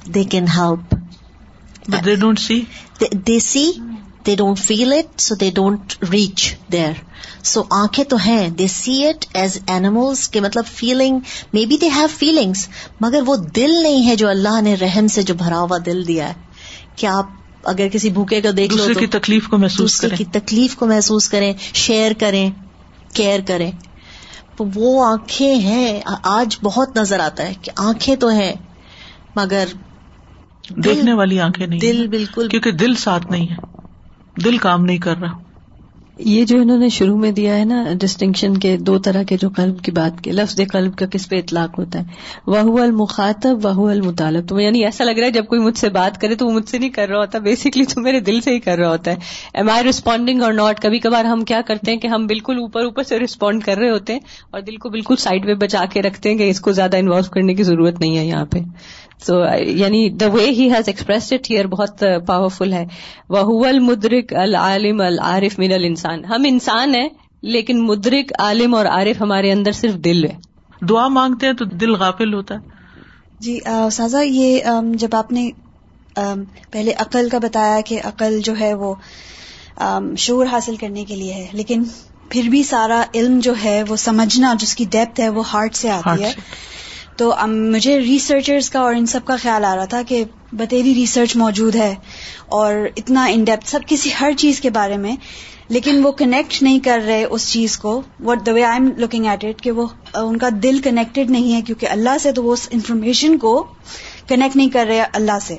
[0.05, 0.95] they can help
[2.05, 2.61] they don't see
[3.27, 3.71] they see
[4.25, 7.01] they don't feel it so they don't reach there
[7.43, 11.19] so آنکھیں تو ہیں they see it as animals کے مطلب feeling
[11.53, 12.67] may be they have feelings
[13.01, 16.27] مگر وہ دل نہیں ہے جو اللہ نے رحم سے جو بھرا ہوا دل دیا
[16.29, 16.33] ہے
[16.95, 17.29] کیا آپ
[17.63, 21.29] اگر کسی بھوکے کو دیکھ لو کی تکلیف کو محسوس کریں کی تکلیف کو محسوس
[21.29, 22.49] کریں شیئر کریں
[23.13, 23.71] کیئر کریں
[24.57, 28.53] تو وہ آنکھیں ہیں آج بہت نظر آتا ہے کہ آنکھیں تو ہیں
[29.35, 29.65] مگر
[30.75, 33.55] دیکھنے والی آنکھیں نہیں دل بالکل کیونکہ دل ساتھ نہیں ہے۔
[34.43, 35.50] دل کام نہیں کر رہا۔
[36.17, 39.49] یہ جو انہوں نے شروع میں دیا ہے نا ڈسٹنکشن کے دو طرح کے جو
[39.49, 42.03] قلب کی بات کی، لفظ قلب کا کس پہ اطلاق ہوتا ہے؟
[42.47, 46.21] وہ المخاطب وہ المطالب۔ تو یعنی ایسا لگ رہا ہے جب کوئی مجھ سے بات
[46.21, 48.59] کرے تو وہ مجھ سے نہیں کر رہا ہوتا بیسکلی تو میرے دل سے ہی
[48.59, 49.15] کر رہا ہوتا ہے۔
[49.53, 52.83] Am I responding or not کبھی کبھار ہم کیا کرتے ہیں کہ ہم بالکل اوپر
[52.83, 54.19] اوپر سے ریسپونڈ کر رہے ہوتے ہیں
[54.51, 57.31] اور دل کو بالکل سائڈ پہ بچا کے رکھتے ہیں کہ اس کو زیادہ انوالو
[57.31, 58.59] کرنے کی ضرورت نہیں ہے یہاں پہ۔
[59.27, 59.33] سو
[59.65, 62.85] یعنی the way he has express it here بہت پاورفل ہے۔
[63.29, 67.09] وہ المدرک العالم العارف من الانسان ہم انسان ہیں
[67.41, 70.35] لیکن مدرک عالم اور عارف ہمارے اندر صرف دل ہے۔
[70.81, 72.59] دعا مانگتے ہیں تو دل غافل ہوتا ہے۔
[73.39, 73.59] جی
[73.91, 74.59] سازا یہ
[74.93, 75.49] جب آپ نے
[76.71, 78.95] پہلے عقل کا بتایا کہ عقل جو ہے وہ
[80.17, 81.83] شعور حاصل کرنے کے لیے ہے لیکن
[82.29, 85.89] پھر بھی سارا علم جو ہے وہ سمجھنا جس کی ڈیپتھ ہے وہ ہارٹ سے
[85.89, 86.33] آتی ہے۔
[87.17, 91.35] تو مجھے ریسرچرز کا اور ان سب کا خیال آ رہا تھا کہ بتیری ریسرچ
[91.35, 91.95] موجود ہے
[92.47, 95.15] اور اتنا ان ڈیپتھ سب کسی ہر چیز کے بارے میں۔
[95.71, 98.01] لیکن وہ کنیکٹ نہیں کر رہے اس چیز کو.
[98.25, 101.53] What the way I am looking at it کہ وہ ان کا دل کنیکٹڈ نہیں
[101.53, 103.63] ہے کیونکہ اللہ سے تو وہ اس انفارمیشن کو
[104.27, 105.57] کنیکٹ نہیں کر رہے اللہ سے.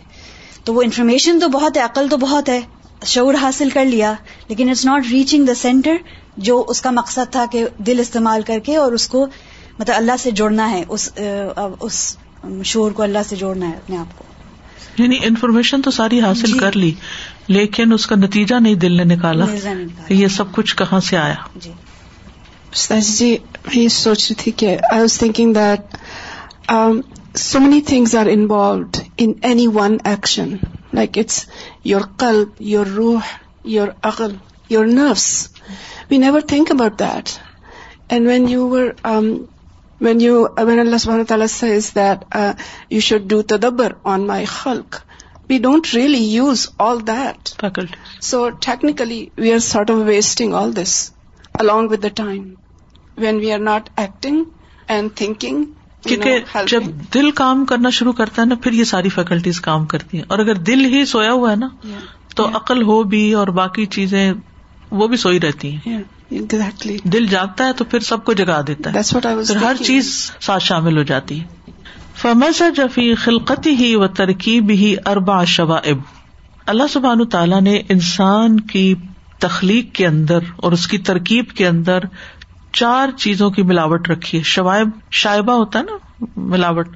[0.64, 2.60] تو وہ انفارمیشن تو بہت ہے عقل تو بہت ہے
[3.04, 4.12] شعور حاصل کر لیا
[4.48, 5.96] لیکن it's not reaching the centre
[6.36, 9.26] جو اس کا مقصد تھا کہ دل استعمال کر کے اور اس کو
[9.78, 11.08] مطلب اللہ سے جوڑنا ہے اس
[11.80, 12.16] اس
[12.64, 14.24] شور کو اللہ سے جوڑنا ہے اپنے آپ کو.
[14.98, 16.58] یعنی انفارمیشن تو ساری حاصل جی.
[16.58, 16.92] کر لی۔
[17.52, 19.44] لیکن اس کا نتیجہ نہیں دل نے نکالا.
[20.08, 21.60] یہ سب کچھ کہاں سے آیا؟ جی.
[21.60, 21.72] جی
[22.90, 25.96] میں یہ سوچ رہی تھی کہ I was thinking that
[27.38, 30.54] so many things are involved in any one action
[30.92, 31.44] like it's
[31.84, 34.34] your قلب یور روح یور عقل
[34.70, 35.26] your nerves
[36.10, 37.38] we never think about that
[38.08, 38.90] and when you were
[40.00, 42.54] when Allah subhanahu wa ta'ala says that uh,
[42.90, 44.96] you should do tadabbur on my khalq,
[45.52, 47.52] we don't really use all that.
[48.22, 50.96] So technically we are sort of wasting all this
[51.56, 52.58] along with the time
[53.16, 54.42] when we are not acting
[54.88, 55.62] and thinking.
[56.06, 56.82] کیونکہ جب
[57.14, 60.38] دل کام کرنا شروع کرتا ہے نا پھر یہ ساری فیکلٹیز کام کرتی ہیں اور
[60.38, 61.68] اگر دل ہی سویا ہوا ہے نا
[62.36, 64.32] تو عقل ہو بھی اور باقی چیزیں
[64.90, 65.98] وہ بھی سوئی رہتی ہیں
[66.32, 66.96] exactly.
[67.04, 71.02] دل جاگتا ہے تو پھر سب کو جگا دیتا ہے ہر چیز ساتھ شامل ہو
[71.02, 71.61] جاتی ہے
[72.22, 75.98] فمز جفی خلقتی ہی و ترکیب ہی اربا شوائب۔
[76.66, 78.94] اللہ سبحان تعالیٰ نے انسان کی
[79.38, 81.98] تخلیق کے اندر اور اس کی ترکیب کے اندر
[82.72, 86.88] چار چیزوں کی ملاوٹ رکھی ہے۔ شوائب، شائبہ ہوتا ہے نا ملاوٹ۔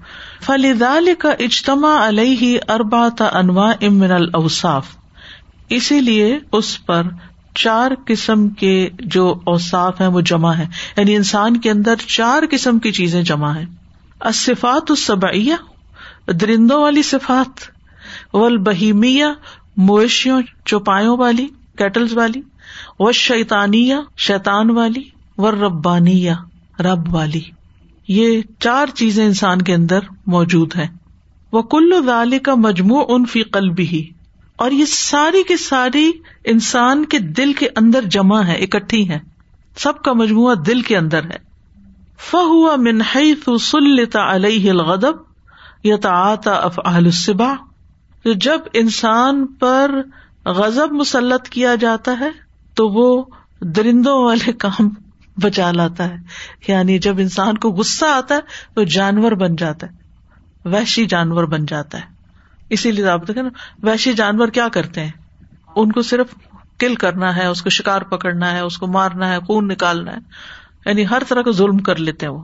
[0.42, 4.86] فلیدال کا اجتماع علیہ اربا تا انواع امن الاوصاف
[5.68, 7.02] اسی لیے اس پر
[7.54, 12.78] چار قسم کے جو اوساف ہیں وہ جمع ہے یعنی انسان کے اندر چار قسم
[12.78, 13.75] کی چیزیں جمع ہے
[14.20, 15.54] اصفات السبعیہ،
[16.32, 17.60] درندوں والی صفات،
[18.34, 19.24] والبہیمیہ،
[19.76, 21.46] مویشیوں، چوپایوں والی،
[21.78, 22.40] کیٹلز والی
[22.98, 25.02] و شیتانیہ شیتان والی
[25.38, 26.32] و ربانیہ
[26.80, 27.40] رب والی۔
[28.08, 30.88] یہ چار چیزیں انسان کے اندر موجود ہیں۔
[31.52, 34.10] وہ کل والی کا مجموع ان فی قلبی ہی
[34.56, 36.12] اور یہ ساری کی ساری
[36.44, 39.18] انسان کے دل کے اندر جمع ہے اکٹھی ہے
[39.76, 41.45] سب کا مجموعہ دل کے اندر ہے۔
[42.18, 45.16] فہو منہی سلتا علیہ الغدب
[45.84, 47.54] یا تعطا افعال الصبا
[48.40, 50.02] جب انسان پر
[50.44, 52.30] غزب مسلط کیا جاتا ہے،
[52.74, 53.24] تو وہ
[53.60, 54.88] درندوں والے کام
[55.42, 56.16] بچا لاتا ہے۔
[56.68, 58.40] یعنی جب انسان کو غصہ آتا ہے،
[58.74, 59.92] تو جانور بن جاتا ہے۔
[60.68, 62.04] وحشی جانور بن جاتا ہے۔
[62.70, 63.48] اسی لیے آپ دیکھیں نا
[63.82, 65.10] وحشی جانور کیا کرتے ہیں؟
[65.76, 66.26] ان کو صرف
[66.78, 70.18] کل کرنا ہے، اس کو شکار پکڑنا ہے، اس کو مارنا ہے، خون نکالنا ہے۔
[70.86, 72.42] یعنی ہر طرح کا ظلم کر لیتے ہیں وہ۔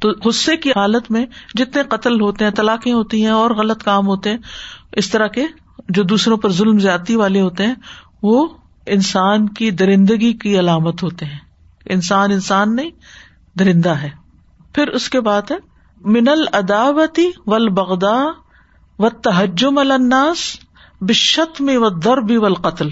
[0.00, 4.06] تو غصے کی حالت میں جتنے قتل ہوتے ہیں، طلاقیں ہوتی ہیں اور غلط کام
[4.06, 4.38] ہوتے ہیں،
[4.92, 5.44] اس طرح کے
[5.88, 7.74] جو دوسروں پر ظلم زیادتی والے ہوتے ہیں،
[8.22, 8.48] وہ
[8.86, 11.38] انسان کی درندگی کی علامت ہوتے ہیں۔
[11.84, 12.90] انسان انسان نہیں،
[13.58, 14.10] درندہ ہے۔
[14.72, 15.56] پھر اس کے بعد ہے
[16.04, 18.24] منل اداوتی ول بغدا
[18.98, 20.56] و تہجم الناس
[21.00, 22.88] بشت میں و در بھی قتل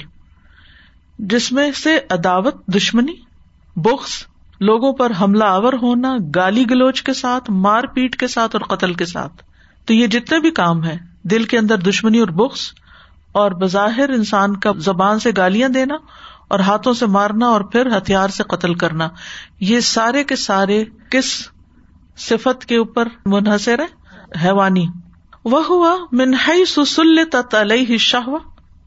[1.19, 3.13] جس میں سے عداوت، دشمنی
[3.77, 4.27] بخس
[4.61, 8.95] لوگوں پر حملہ آور ہونا، گالی گلوچ کے ساتھ، مار پیٹ کے ساتھ اور قتل
[8.95, 9.43] کے ساتھ۔
[9.85, 12.71] تو یہ جتنے بھی کام ہے دل کے اندر دشمنی اور بخس
[13.33, 15.95] اور بظاہر انسان کا زبان سے گالیاں دینا،
[16.49, 19.09] اور ہاتھوں سے مارنا، اور پھر ہتھیار سے قتل کرنا۔
[19.61, 21.49] یہ سارے کے سارے کس
[22.17, 23.87] صفت کے اوپر منحصر ہے
[24.45, 24.87] حیوانی۔
[25.45, 28.29] وہ ہوا منہائی سسل تلئی شاہ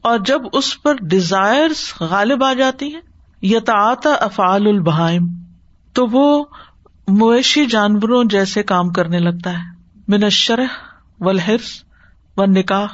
[0.00, 3.00] اور جب اس پر ڈیزائر غالب آ جاتی ہیں
[3.42, 5.26] یتا افعال البہائم۔
[5.92, 6.44] تو وہ
[7.08, 9.64] مویشی جانوروں جیسے کام کرنے لگتا ہے۔
[10.08, 10.66] منشرح
[11.20, 11.84] ولحرس
[12.36, 12.86] و نکاح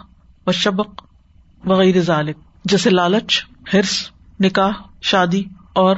[0.46, 1.02] و شبق
[1.64, 4.70] وغیرہ ذالک جیسے لالچ ہرس نکاح،
[5.02, 5.96] شادی اور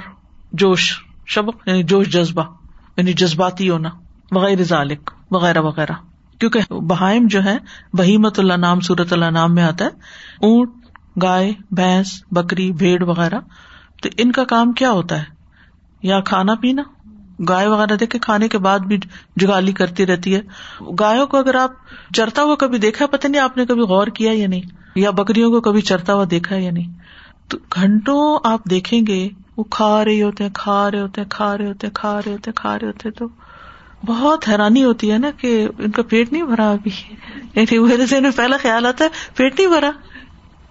[0.53, 2.43] جوش، شبق یعنی جوش جذبہ
[2.97, 3.89] یعنی جذباتی ہونا
[4.33, 5.93] وغیرہ ذالک وغیرہ وغیرہ۔
[6.39, 7.59] کیونکہ بہائم جو ہے
[7.93, 9.91] بہیمت اللہ نام سورت اللہ نام میں آتا ہے۔
[10.47, 10.71] اونٹ،
[11.23, 13.39] گائے، بھینس، بکری، بھیڑ، وغیرہ۔
[14.03, 15.36] تو ان کا کام کیا ہوتا ہے؟
[16.03, 16.83] یا کھانا پینا۔
[17.49, 18.99] گائے وغیرہ دیکھے کھانے کے بعد بھی
[19.37, 20.41] جگالی کرتی رہتی ہے۔
[21.01, 21.71] گایوں کو اگر آپ
[22.15, 24.61] چرتا ہوا کبھی دیکھا پتہ نہیں آپ نے کبھی غور کیا یا نہیں۔
[24.95, 26.93] یا بکریوں کو کبھی چرتا ہوا دیکھا یا نہیں۔
[27.49, 31.59] تو گھنٹوں آپ دیکھیں گے، وہ کھا رہے ہوتے ہیں، کھا رہے ہوتے ہیں، کھا
[31.59, 33.27] رہے ہوتے کھا رہے ہوتے کھا رہے ہوتے تو
[34.07, 36.91] بہت حیرانی ہوتی ہے نا کہ ان کا پیٹ نہیں بھرا ابھی۔
[37.55, 39.91] یعنی پہلا خیال آتا ہے، پیٹ نہیں بھرا۔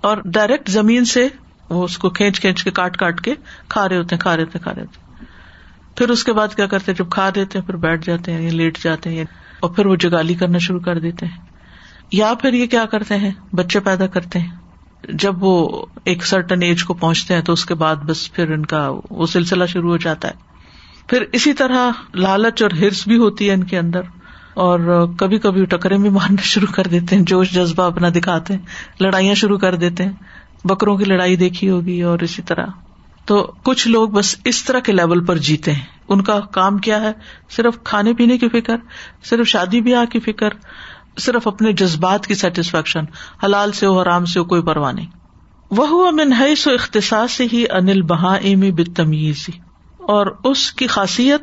[0.01, 1.27] اور ڈائریکٹ زمین سے
[1.69, 3.35] وہ اس کو کھینچ کھینچ کے کاٹ کاٹ کے
[3.69, 5.04] کھا رہے ہوتے ہیں، کھا رہے ہوتے کھا رہے ہوتے
[5.95, 8.51] پھر اس کے بعد کیا کرتے جب کھا دیتے ہیں، پھر بیٹھ جاتے ہیں، یا
[8.51, 9.25] لیٹ جاتے ہیں،
[9.60, 11.38] اور پھر وہ جگالی کرنا شروع کر دیتے ہیں۔
[12.12, 14.51] یا پھر یہ کیا کرتے ہیں؟ بچے پیدا کرتے ہیں۔
[15.10, 18.65] جب وہ ایک سرٹن ایج کو پہنچتے ہیں تو اس کے بعد بس پھر ان
[18.65, 20.34] کا وہ سلسلہ شروع ہو جاتا ہے۔
[21.08, 24.01] پھر اسی طرح لالچ اور ہرس بھی ہوتی ہے ان کے اندر،
[24.53, 28.62] اور کبھی کبھی ٹکرے بھی مارنا شروع کر دیتے ہیں، جوش جذبہ اپنا دکھاتے ہیں،
[28.99, 30.12] لڑائیاں شروع کر دیتے ہیں۔
[30.63, 32.65] بکروں کی لڑائی دیکھی ہوگی اور اسی طرح۔
[33.25, 37.01] تو کچھ لوگ بس اس طرح کے لیول پر جیتے ہیں۔ ان کا کام کیا
[37.01, 37.11] ہے؟
[37.49, 38.77] صرف کھانے پینے کی فکر،
[39.23, 40.49] صرف شادی بیاہ کی فکر،
[41.19, 43.03] صرف اپنے جذبات کی سیٹسفیکشن
[43.43, 45.05] حلال سے ہو، حرام سے ہو، کوئی پرواہ نہیں۔
[45.71, 49.59] وہ منہائی سو اختصاص سے ہی انل بہا امی بدتمیزی
[49.97, 51.41] اور اس کی خاصیت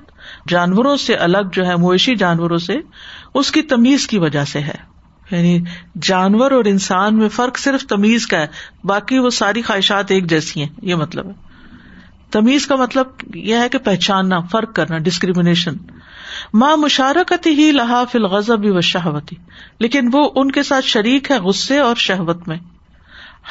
[0.49, 2.77] جانوروں سے الگ جو ہے، مویشی جانوروں سے،
[3.35, 4.93] اس کی تمیز کی وجہ سے ہے۔
[5.31, 5.61] یعنی
[6.03, 8.47] جانور اور انسان میں فرق صرف تمیز کا ہے،
[8.85, 11.52] باقی وہ ساری خواہشات ایک جیسی ہیں، یہ مطلب ہے۔
[12.33, 15.77] تمیز کا مطلب یہ ہے کہ پہچاننا، فرق کرنا ڈسکریمنیشن
[16.55, 19.37] ماں مشارکت ہی لحاف الغضب و شہوتی
[19.79, 22.57] لیکن وہ ان کے ساتھ شریک ہے غصے اور شہوت میں.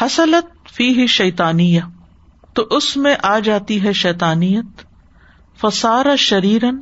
[0.02, 1.78] حسلت فی ہی شیتانی
[2.54, 4.82] تو اس میں آ جاتی ہے شیتانیت
[5.62, 6.82] فسارا شریرن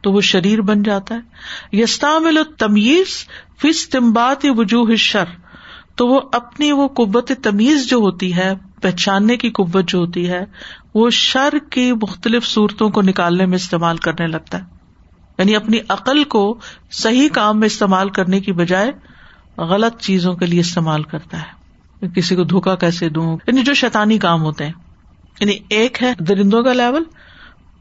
[0.00, 1.20] تو وہ شریر بن جاتا ہے.
[1.72, 3.16] یستعمل التمیز
[3.60, 5.38] فی استمبات وجوہ شر
[5.94, 10.44] تو وہ اپنی وہ قوت تمیز جو ہوتی ہے، پہچاننے کی قوت جو ہوتی ہے
[10.94, 14.64] وہ شر کی مختلف صورتوں کو نکالنے میں استعمال کرنے لگتا ہے۔
[15.38, 16.58] یعنی اپنی عقل کو
[16.90, 18.92] صحیح کام میں استعمال کرنے کی بجائے
[19.56, 21.60] غلط چیزوں کے لیے استعمال کرتا ہے۔
[22.14, 24.72] کسی کو دھوکا کیسے دوں؟ یعنی جو شیتانی کام ہوتے ہیں۔
[25.40, 27.02] یعنی ایک ہے درندوں کا لیول،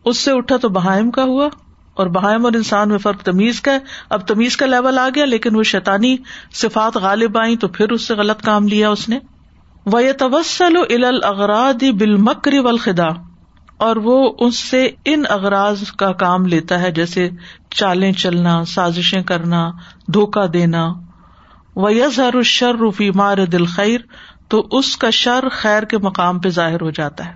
[0.06, 1.50] اس سے اٹھا تو بہائم کا ہوا،
[1.94, 3.80] اور بہائم اور انسان میں فرق تمیز کا ہے۔
[4.10, 6.18] اب تمیز کا لیول آ گیا، لیکن وہ شیتانی
[6.54, 9.20] صفات غالب آئی تو پھر اس سے غلط کام لیا اس نے۔
[9.86, 13.08] وہ توسل الاغراد بال مکری والخدا
[13.78, 17.30] اور وہ اس سے ان اغراض کا کام لیتا ہے، جیسے
[17.70, 19.72] چالیں چلنا، سازشیں کرنا
[20.14, 20.88] دھوکا دینا۔
[21.76, 22.76] و یزہر شر
[23.16, 24.00] مار دل خیر
[24.48, 27.34] تو اس کا شر خیر کے مقام پہ ظاہر ہو جاتا ہے۔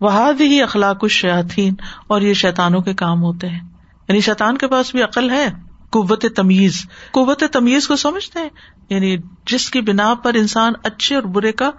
[0.00, 1.74] وہاد ہی اخلاق الشیاطین
[2.06, 3.60] اور یہ شیتانوں کے کام ہوتے ہیں۔
[4.08, 8.48] یعنی شیطان کے پاس بھی عقل ہے۔ قوت تمیز قوت تمیز کو سمجھتے ہیں؟
[8.90, 9.16] یعنی
[9.46, 11.70] جس کی بنا پر انسان اچھے اور برے کا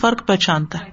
[0.00, 0.90] فرق پہچانتا ہے۔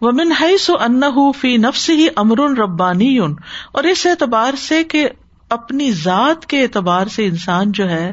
[0.00, 1.00] وہ من سو ان
[1.40, 5.08] فی نفس ہی امر ربانی اور اس اعتبار سے کہ
[5.50, 8.12] اپنی ذات کے اعتبار سے انسان جو ہے،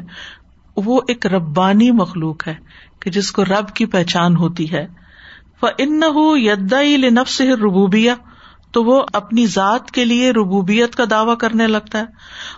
[0.76, 2.54] وہ ایک ربانی مخلوق ہے،
[3.00, 4.86] کہ جس کو رب کی پہچان ہوتی ہے۔
[5.62, 6.00] وہ ان
[6.36, 8.14] یدا نفس ربوبیا
[8.72, 12.04] تو وہ اپنی ذات کے لیے ربوبیت کا دعوی کرنے لگتا ہے۔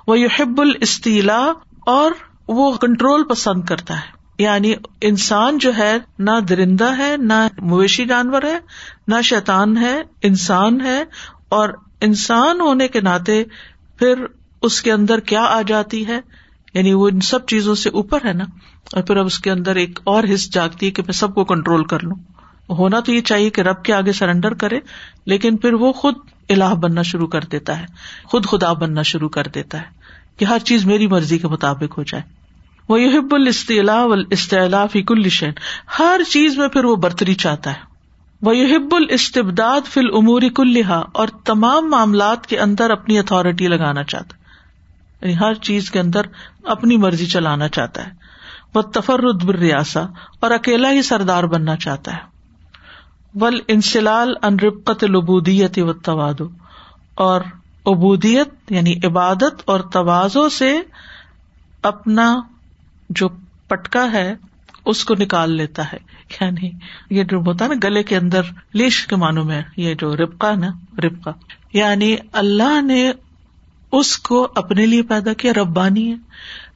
[0.07, 1.53] وہ یحب الاستیلا
[1.87, 2.13] اور
[2.49, 8.43] وہ کنٹرول پسند کرتا ہے۔ یعنی انسان جو ہے، نہ درندہ ہے، نہ مویشی جانور
[8.43, 8.59] ہے،
[9.09, 11.05] نہ شیتان ہے، انسان ہے۔
[11.49, 11.69] اور
[12.01, 13.45] انسان ہونے کے ناطے
[13.99, 14.15] پھر
[14.63, 16.21] اس کے اندر کیا آ جاتی ہے؟
[16.75, 18.45] یعنی وہ ان سب چیزوں سے اوپر ہے نا۔
[18.93, 21.45] اور پھر اب اس کے اندر ایک اور حص جاگتی ہے کہ میں سب کو
[21.45, 22.17] کنٹرول کر لوں۔
[22.69, 24.81] ہونا تو یہ چاہیے کہ رب کے آگے سرینڈر کرے،
[25.27, 26.15] لیکن پھر وہ خود
[26.49, 27.87] الہ بننا شروع کر دیتا ہے،
[28.25, 29.87] خود خدا بننا شروع کر دیتا ہے
[30.37, 32.23] کہ ہر چیز میری مرضی کے مطابق ہو جائے۔
[32.89, 35.53] وہ یحب الاستلا فی کل شین
[35.99, 37.93] ہر چیز میں پھر وہ برتری چاہتا ہے۔
[38.43, 44.37] وہ یحب الاستبداد فی العموری کلحا اور تمام معاملات کے اندر اپنی اتارٹی لگانا چاہتا
[44.37, 44.43] ہے۔
[45.23, 46.21] یعنی ہر چیز کے اندر
[46.65, 48.11] اپنی مرضی چلانا چاہتا ہے۔
[48.75, 50.01] وہ تفرد ریاسا
[50.41, 52.32] اور اکیلا ہی سردار بننا چاہتا ہے۔
[53.35, 56.49] ول انسلال ان ربقت العبودیت و توادو
[57.15, 57.41] اور
[57.87, 60.81] ابودیت یعنی عبادت اور توازو سے
[61.83, 62.41] اپنا
[63.11, 63.29] جو
[63.69, 64.35] پٹکا ہے،
[64.85, 65.97] اس کو نکال لیتا ہے۔
[66.41, 66.71] یعنی
[67.11, 68.41] یہ جو ہوتا ہے نا، گلے کے اندر
[68.73, 71.31] لیش کے معنوں میں یہ جو ربقا نا ربقا
[71.73, 73.13] یعنی اللہ نے
[73.93, 76.17] اس کو اپنے لیے پیدا کیا، ربانی ہے۔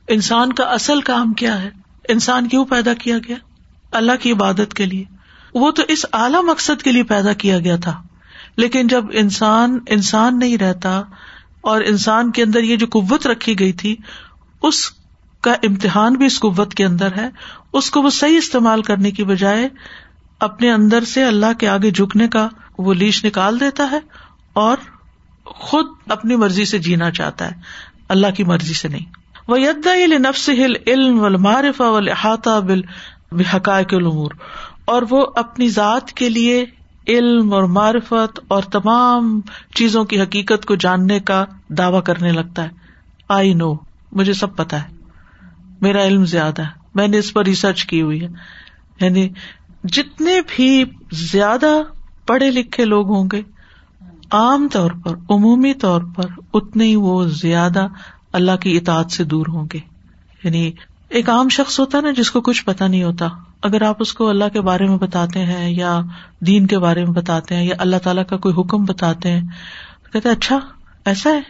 [0.08, 1.70] انسان کا اصل کام کیا ہے؟
[2.08, 3.36] انسان کیوں پیدا کیا گیا؟
[3.92, 5.15] اللہ کی عبادت کے لیے۔
[5.56, 8.02] وہ تو اس اعلی مقصد کے لیے پیدا کیا گیا تھا۔
[8.56, 11.02] لیکن جب انسان انسان نہیں رہتا
[11.60, 13.96] اور انسان کے اندر یہ جو قوت رکھی گئی تھی،
[14.62, 14.90] اس
[15.40, 17.30] کا امتحان بھی اس قوت کے اندر ہے۔
[17.72, 19.68] اس کو وہ صحیح استعمال کرنے کی بجائے
[20.40, 22.48] اپنے اندر سے اللہ کے آگے جھکنے کا
[22.78, 23.98] وہ لیش نکال دیتا ہے
[24.52, 24.76] اور
[25.44, 27.56] خود اپنی مرضی سے جینا چاہتا ہے۔
[28.08, 29.04] اللہ کی مرضی سے نہیں۔
[29.48, 31.20] وہ یدا نفس ہل علم
[31.78, 32.80] و و احاطہ بل
[33.54, 34.30] حقائق العمور
[34.86, 36.64] اور وہ اپنی ذات کے لیے
[37.08, 39.40] علم اور معرفت اور تمام
[39.74, 42.68] چیزوں کی حقیقت کو جاننے کا دعوی کرنے لگتا ہے۔
[43.28, 43.74] آئی نو،
[44.12, 44.88] مجھے سب پتا ہے۔
[45.80, 48.28] میرا علم زیادہ ہے۔ میں نے اس پر ریسرچ کی ہوئی ہے۔
[49.00, 49.28] یعنی
[49.84, 51.82] جتنے بھی زیادہ
[52.26, 53.42] پڑھے لکھے لوگ ہوں گے،
[54.30, 56.24] عام طور پر، عمومی طور پر
[56.54, 57.86] اتنے ہی وہ زیادہ
[58.32, 59.78] اللہ کی اطاعت سے دور ہوں گے۔
[60.44, 60.72] یعنی
[61.08, 63.28] ایک عام شخص ہوتا ہے نا جس کو کچھ پتا نہیں ہوتا۔
[63.66, 66.00] اگر آپ اس کو اللہ کے بارے میں بتاتے ہیں یا
[66.40, 69.42] دین کے بارے میں بتاتے ہیں یا اللہ تعالیٰ کا کوئی حکم بتاتے ہیں،
[70.04, 70.58] تو کہتے اچھا
[71.04, 71.40] ایسا ہے؟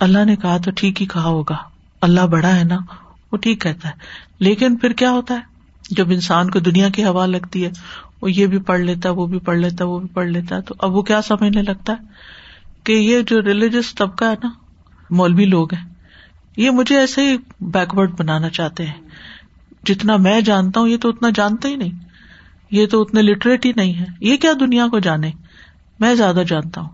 [0.00, 1.56] اللہ نے کہا تو ٹھیک ہی کہا ہوگا۔
[2.00, 2.76] اللہ بڑا ہے نا،
[3.32, 3.94] وہ ٹھیک کہتا ہے۔
[4.38, 5.40] لیکن پھر کیا ہوتا ہے؟
[5.90, 7.70] جب انسان کو دنیا کی ہوا لگتی ہے،
[8.22, 10.56] وہ یہ بھی پڑھ لیتا ہے وہ بھی پڑھ لیتا ہے وہ بھی پڑھ لیتا
[10.56, 12.04] ہے تو اب وہ کیا سمجھنے لگتا ہے؟
[12.84, 14.48] کہ یہ جو ریلیجس طبقہ ہے نا،
[15.10, 15.84] مولوی لوگ ہیں،
[16.56, 19.00] یہ مجھے ایسے ہی بیکورڈ بنانا چاہتے ہیں۔
[19.86, 22.06] جتنا میں جانتا ہوں، یہ تو اتنا جانتا ہی نہیں۔
[22.70, 25.30] یہ تو اتنے لٹریٹ ہی نہیں ہے۔ یہ کیا دنیا کو جانے؟
[26.00, 26.88] میں زیادہ جانتا ہوں۔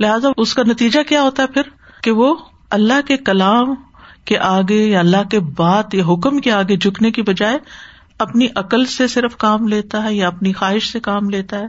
[0.00, 1.62] لہذا اس کا نتیجہ کیا ہوتا ہے پھر؟
[2.02, 2.34] کہ وہ
[2.70, 3.74] اللہ کے کلام
[4.24, 7.58] کے آگے یا اللہ کے بات یا حکم کے آگے جھکنے کی بجائے
[8.18, 11.66] اپنی عقل سے صرف کام لیتا ہے یا اپنی خواہش سے کام لیتا ہے۔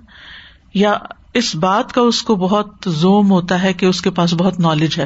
[0.73, 0.97] یا
[1.33, 4.99] اس بات کا اس کو بہت زوم ہوتا ہے کہ اس کے پاس بہت نالج
[4.99, 5.05] ہے۔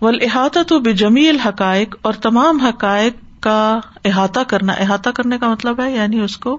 [0.00, 5.50] ول احاطہ تو بے جمی الحقائق اور تمام حقائق کا احاطہ کرنا، احاطہ کرنے کا
[5.50, 6.58] مطلب ہے یعنی اس کو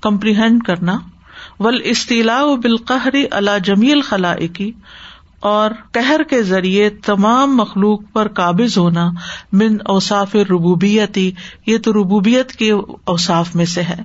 [0.00, 0.98] کمپریہینڈ کرنا۔
[1.58, 4.72] ول استیلا بالقہری اللہ جمیل خلاقی
[5.40, 9.10] اور قہر کے ذریعے تمام مخلوق پر قابض ہونا۔
[9.52, 11.32] من اوساف ربوبیتی
[11.66, 12.72] یہ تو ربوبیت کے
[13.04, 14.02] اوساف میں سے ہے۔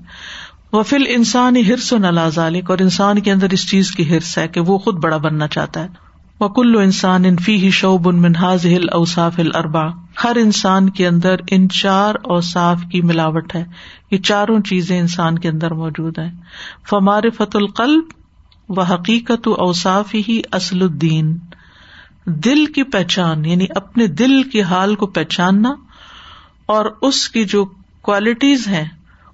[0.73, 4.59] وفل انسان ہرس و نلازالک اور انسان کے اندر اس چیز کی ہرس ہے کہ
[4.59, 6.02] وہ خود بڑا بننا چاہتا ہے۔
[6.43, 9.83] وکل انسان انفی ہی شعب ان منہاز ہل اوساف الربا
[10.23, 13.65] ہر انسان کے اندر ان چار اوساف کی ملاوٹ ہے۔
[14.11, 16.31] یہ چاروں چیزیں انسان کے اندر موجود ہیں۔
[16.89, 18.03] فمار فت القلب
[18.69, 21.37] و حقیقت اوساف ہی اصل الدین۔
[22.25, 25.73] دل کی پہچان یعنی اپنے دل کے حال کو پہچاننا
[26.65, 27.65] اور اس کی جو
[28.01, 28.85] کوالٹیز ہیں،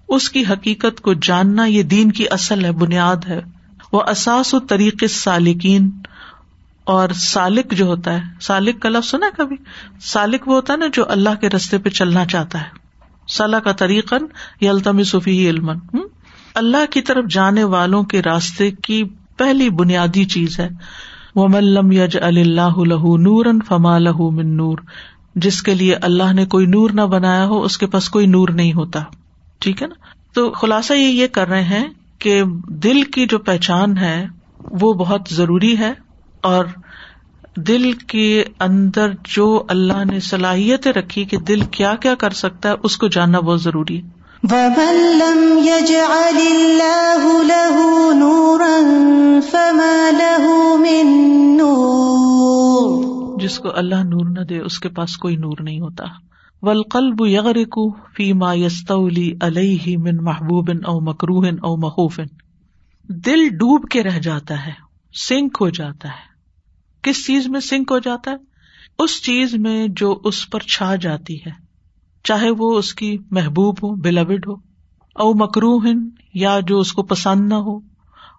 [0.10, 3.42] اس کی حقیقت کو جاننا، یہ دین کی اصل ہے، بنیاد ہے۔
[3.92, 5.92] وہ اساس و طریق سالکین
[6.90, 9.56] اور سالک جو ہوتا ہے، سالک کا لفظ سنا کبھی؟
[10.02, 12.66] سالک وہ ہوتا ہے نا جو اللہ کے رستے پہ چلنا چاہتا ہے۔
[13.28, 14.26] صلاح کا طریقن
[14.62, 15.72] یا التم صفی علم
[16.56, 19.04] اللہ کی طرف جانے والوں کے راستے کی
[19.38, 20.70] پہلی بنیادی چیز ہے۔
[21.36, 24.78] وہ ملم یج اللہ لہ نور فما لہ من نور۔
[25.36, 28.50] جس کے لیے اللہ نے کوئی نور نہ بنایا ہو، اس کے پاس کوئی نور
[28.50, 29.00] نہیں ہوتا۔
[29.60, 29.96] ٹھیک ہے نا؟
[30.34, 34.26] تو خلاصہ یہ یہ کر رہے ہیں کہ دل کی جو پہچان ہے،
[34.60, 35.94] وہ بہت ضروری ہے۔
[36.42, 36.66] اور
[37.58, 42.74] دل کے اندر جو اللہ نے صلاحیتیں رکھی کہ دل کیا کیا کر سکتا ہے
[42.84, 44.20] اس کو جاننا بہت ضروری ہے۔
[53.44, 56.04] جس کو اللہ نور نہ دے اس کے پاس کوئی نور نہیں ہوتا۔
[56.62, 57.80] ولقلب یغرک
[58.16, 62.20] فی ما یستولی علیہ من محبوب او مکروہ او مخوف۔
[63.10, 64.72] دل ڈوب کے رہ جاتا ہے
[65.28, 66.29] سنک ہو جاتا ہے۔
[67.02, 68.36] کس چیز میں سنک ہو جاتا ہے؟
[69.00, 71.52] اس چیز میں جو اس پر چھا جاتی ہے،
[72.24, 74.54] چاہے وہ اس کی محبوب ہو بلوڈ ہو،
[75.16, 77.80] او مکرو ہن یا جو اس کو پسند نہ ہو،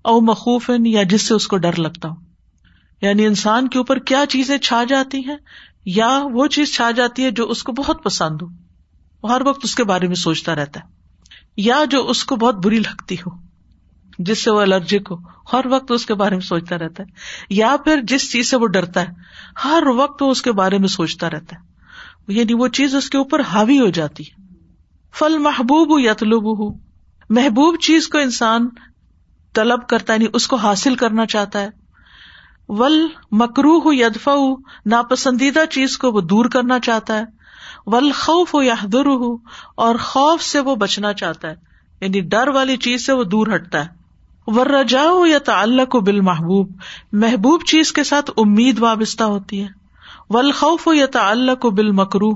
[0.04, 2.14] او مخوف ہن یا جس سے اس کو ڈر لگتا ہو۔
[3.02, 5.36] یعنی انسان کے اوپر کیا چیزیں چھا جاتی ہیں،
[5.84, 8.46] یا وہ چیز چھا جاتی ہے جو اس کو بہت پسند ہو۔
[9.22, 10.84] وہ ہر وقت اس کے بارے میں سوچتا رہتا ہے۔
[11.56, 13.49] یا جو اس کو بہت بری لگتی ہو۔
[14.20, 15.16] جس سے وہ الرجک ہو،
[15.52, 17.08] ہر وقت اس کے بارے میں سوچتا رہتا ہے۔
[17.50, 19.06] یا پھر جس چیز سے وہ ڈرتا ہے،
[19.64, 21.70] ہر وقت وہ اس کے بارے میں سوچتا رہتا ہے۔
[22.28, 24.42] یعنی وہ چیز اس کے اوپر حاوی ہو جاتی ہے۔
[25.14, 26.78] فل محبوب یا طلوب ہو
[27.30, 28.68] محبوب چیز کو انسان
[29.54, 31.68] طلب کرتا ہے یعنی اس کو حاصل کرنا چاہتا ہے۔
[32.68, 34.56] ول مکرو ہو یدفا ہو
[34.86, 37.24] ناپسندیدہ چیز کو وہ دور کرنا چاہتا ہے۔
[37.86, 38.74] ول خوف ہو یا
[39.74, 41.54] اور خوف سے وہ بچنا چاہتا ہے۔
[42.00, 43.99] یعنی ڈر والی چیز سے وہ دور ہٹتا ہے۔
[44.54, 46.72] ورجا یا تعلق و بال محبوب
[47.12, 49.68] محبوب چیز کے ساتھ امید وابستہ ہوتی ہے۔
[50.30, 52.30] ولخوف یا تعلق و بال مکرو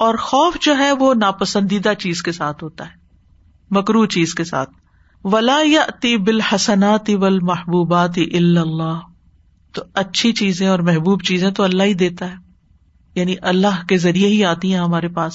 [0.00, 2.90] اور خوف جو ہے وہ ناپسندیدہ چیز کے ساتھ ہوتا ہے۔
[3.70, 4.70] مکرو چیز کے ساتھ۔
[5.24, 9.00] ولا یا تی بال حسنات ول محبوبات اللہ
[9.72, 12.34] تو اچھی چیزیں اور محبوب چیزیں تو اللہ ہی دیتا ہے۔
[13.14, 15.34] یعنی اللہ کے ذریعے ہی آتی ہیں ہمارے پاس۔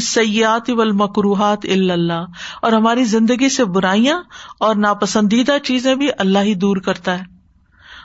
[0.00, 2.26] سیات و مکروحات اللہ
[2.62, 4.22] اور ہماری زندگی سے برائیاں
[4.60, 7.24] اور ناپسندیدہ چیزیں بھی اللہ ہی دور کرتا ہے۔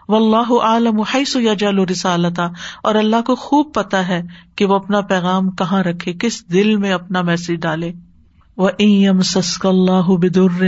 [0.08, 1.02] و اللہ عالم
[1.36, 2.48] یا جل رسالتا
[2.84, 4.22] اور اللہ کو خوب پتا ہے
[4.56, 7.92] کہ وہ اپنا پیغام کہاں رکھے، کس دل میں اپنا میسج ڈالے۔
[8.58, 10.64] وہ ایم سسک اللہ بدر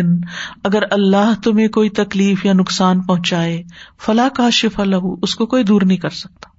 [0.63, 3.63] اگر اللہ تمہیں کوئی تکلیف یا نقصان پہنچائے
[4.05, 6.49] فلاں کا شف اللہ اس کو کوئی دور نہیں کر سکتا۔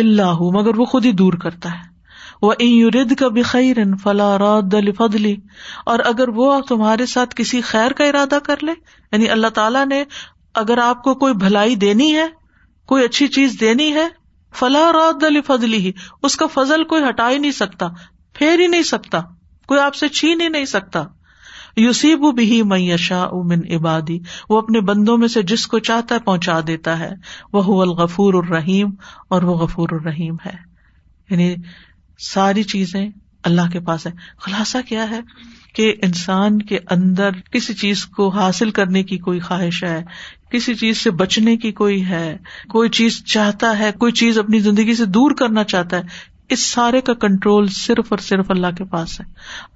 [0.00, 1.97] اللہ مگر وہ خود ہی دور کرتا ہے۔
[2.42, 5.36] وہ یورد کا بخیر فلا راد فضلی
[5.86, 8.72] اور اگر وہ تمہارے ساتھ کسی خیر کا ارادہ کر لے
[9.12, 10.04] یعنی اللہ تعالیٰ نے
[10.54, 12.28] اگر آپ کو کوئی بھلائی دینی ہے،
[12.86, 14.08] کوئی اچھی چیز دینی ہے
[14.54, 17.86] فلاح راد علی فضلی ہی اس کا فضل کوئی ہٹا ہی نہیں سکتا،
[18.32, 19.20] پھیر ہی نہیں سکتا،
[19.66, 21.04] کوئی آپ سے چھین ہی نہیں سکتا۔
[21.76, 24.18] یوسیب بھی میشا من عبادی،
[24.48, 27.10] وہ اپنے بندوں میں سے جس کو چاہتا ہے پہنچا دیتا ہے۔
[27.52, 28.90] وہ الغفور الرحیم
[29.28, 30.54] اور وہ غفور الرحیم ہے۔
[31.30, 31.54] یعنی
[32.18, 33.08] ساری چیزیں
[33.44, 35.20] اللہ کے پاس ہے خلاصہ کیا ہے
[35.74, 40.04] کہ انسان کے اندر کسی چیز کو حاصل کرنے کی کوئی خواہش ہے،
[40.52, 42.36] کسی چیز سے بچنے کی کوئی ہے،
[42.68, 46.02] کوئی چیز چاہتا ہے، کوئی چیز اپنی زندگی سے دور کرنا چاہتا ہے،
[46.48, 49.24] اس سارے کا کنٹرول صرف اور صرف اللہ کے پاس ہے۔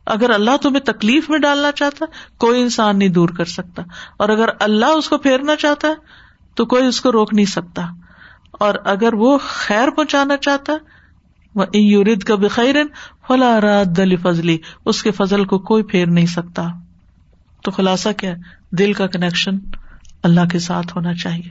[0.06, 2.04] اگر اللہ تمہیں تکلیف میں ڈالنا چاہتا،
[2.38, 3.82] کوئی انسان نہیں دور کر سکتا۔
[4.16, 5.94] اور اگر اللہ اس کو پھیرنا چاہتا ہے
[6.54, 7.82] تو کوئی اس کو روک نہیں سکتا۔
[8.52, 11.01] اور اگر وہ خیر پہنچانا چاہتا ہے
[11.74, 12.74] یورد کا بخیر
[13.28, 16.62] فلا رات دلی فضلی اس کے فضل کو کوئی پھیر نہیں سکتا۔
[17.64, 18.36] تو خلاصہ کیا ہے؟
[18.70, 19.58] دل کا کنیکشن
[20.22, 21.50] اللہ کے ساتھ ہونا چاہیے۔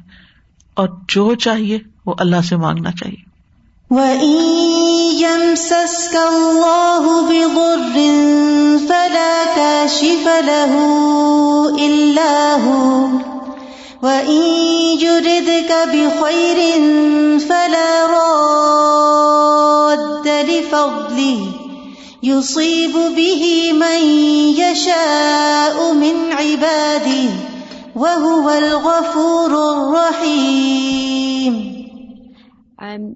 [0.73, 3.31] اور جو چاہیے وہ اللہ سے مانگنا چاہیے۔
[3.89, 4.71] وَإِن
[14.03, 14.43] وَإِن
[15.01, 16.79] يُرِدْكَ بِخَيْرٍ
[17.47, 19.20] فَلَا رَادَّ
[20.81, 21.39] لِفَضْلِهِ
[22.23, 24.01] يصيب به من
[24.57, 27.29] يشاء من عباده
[27.95, 31.80] وهو الغفور الرحيم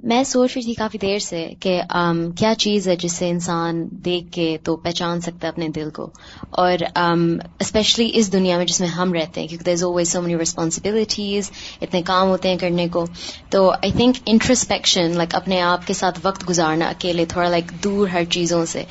[0.03, 3.87] میں سوچ رہی تھی کافی دیر سے کہ um, کیا چیز ہے جس سے انسان
[3.91, 6.09] دیکھ کے تو پہچان سکتا ہے اپنے دل کو؟
[6.49, 10.09] اور um, اسپیشلی اس دنیا میں جس میں ہم رہتے ہیں، کیونکہ دیر از اویز
[10.09, 11.51] سو مینی ریسپانسبلٹیز
[11.81, 13.05] اتنے کام ہوتے ہیں کرنے کو۔
[13.49, 18.07] تو آئی تھنک انٹرسپیکشن لائک اپنے آپ کے ساتھ وقت گزارنا، اکیلے، تھوڑا لائک دور
[18.07, 18.83] ہر چیزوں سے۔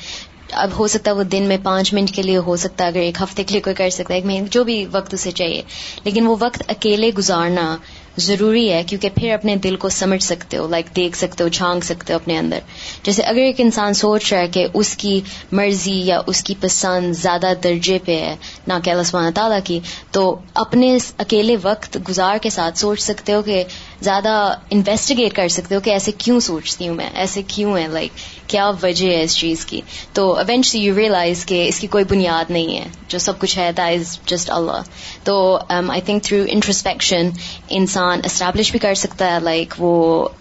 [0.51, 2.99] اب ہو سکتا ہے وہ دن میں پانچ منٹ کے لیے ہو سکتا ہے، اگر
[2.99, 5.61] ایک ہفتے کے لیے کوئی کر سکتا ہے ایک مہینے جو بھی وقت اسے چاہیے۔
[6.03, 7.77] لیکن وہ وقت اکیلے گزارنا
[8.17, 11.83] ضروری ہے، کیونکہ پھر اپنے دل کو سمجھ سکتے ہو لائک دیکھ سکتے ہو جھانک
[11.83, 12.59] سکتے ہو اپنے اندر۔
[13.03, 17.13] جیسے اگر ایک انسان سوچ رہا ہے کہ اس کی مرضی یا اس کی پسند
[17.13, 18.35] زیادہ درجے پہ ہے،
[18.67, 19.79] نہ کہ اللہ سبحانہ تعالیٰ کی،
[20.11, 23.63] تو اپنے اکیلے وقت گزار کے ساتھ سوچ سکتے ہو کہ
[24.05, 24.33] زیادہ
[24.69, 28.69] انویسٹیگیٹ کر سکتے ہو کہ ایسے کیوں سوچتی ہوں میں؟ ایسے کیوں ہے لائک کیا
[28.81, 29.81] وجہ ہے اس چیز کی؟
[30.13, 33.71] تو ایونچلی یو ریئلائز کہ اس کی کوئی بنیاد نہیں ہے، جو سب کچھ ہے
[33.71, 34.81] دیٹ از جسٹ اللہ
[35.23, 35.35] تو
[35.69, 37.29] آئی تھنک تھرو انٹرسپیکشن
[37.77, 39.93] انسان اسٹیبلش بھی کر سکتا ہے لائک وہ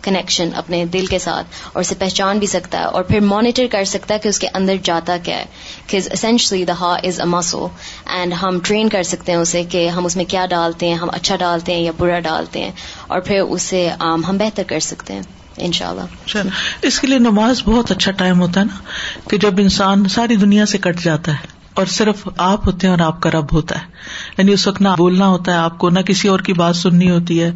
[0.03, 3.85] کنیکشن اپنے دل کے ساتھ، اور اسے پہچان بھی سکتا ہے، اور پھر مانیٹر کر
[3.85, 5.45] سکتا ہے کہ اس کے اندر جاتا کیا ہے.
[5.87, 7.67] کہ اسینشلی دا ہا از اے مسو
[8.07, 11.11] اینڈ ہم ٹرین کر سکتے ہیں اسے کہ ہم اس میں کیا ڈالتے ہیں، ہم
[11.13, 12.73] اچھا ڈالتے ہیں یا برا ڈالتے ہیں
[13.15, 15.23] اور پھر اسے ہم بہتر کر سکتے ہیں
[15.57, 16.37] ان شاء اللہ
[16.83, 18.81] اس کے لیے نماز بہت اچھا ٹائم ہوتا ہے نا
[19.31, 23.07] کہ جب انسان ساری دنیا سے کٹ جاتا ہے اور صرف آپ ہوتے ہیں اور
[23.07, 23.85] آپ کا رب ہوتا ہے۔
[24.39, 27.11] یعنی اس وقت نہ بولنا ہوتا ہے آپ کو نہ کسی اور کی بات سننی
[27.11, 27.51] ہوتی ہے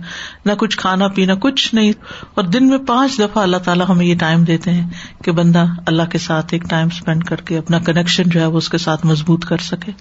[0.44, 1.92] نہ کچھ کھانا پینا کچھ نہیں۔
[2.34, 4.88] اور دن میں پانچ دفعہ اللہ تعالیٰ ہمیں یہ ٹائم دیتے ہیں
[5.24, 8.58] کہ بندہ اللہ کے ساتھ ایک ٹائم اسپینڈ کر کے اپنا کنیکشن جو ہے وہ
[8.58, 9.92] اس کے ساتھ مضبوط کر سکے۔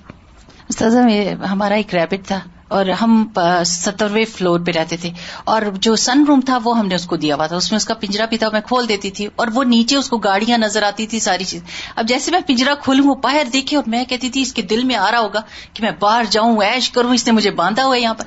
[1.52, 3.28] ہمارا ایک ریبٹ تھا۔ اور ہم
[3.66, 5.10] سترویں فلور پہ رہتے تھے۔
[5.44, 7.78] اور جو سن روم تھا، وہ ہم نے اس کو دیا ہوا تھا۔ اس میں
[7.78, 10.58] اس کا پنجرا بھی تھا، میں کھول دیتی تھی۔ اور وہ نیچے اس کو گاڑیاں
[10.58, 11.64] نظر آتی تھی، ساری چیز۔
[11.96, 14.84] اب جیسے میں پنجرا کھولوں، وہ باہر دیکھے اور میں کہتی تھی، اس کے دل
[14.84, 15.42] میں آ رہا ہوگا
[15.74, 18.26] کہ میں باہر جاؤں ایش کروں، اس نے مجھے باندھا ہوا ہے یہاں پر۔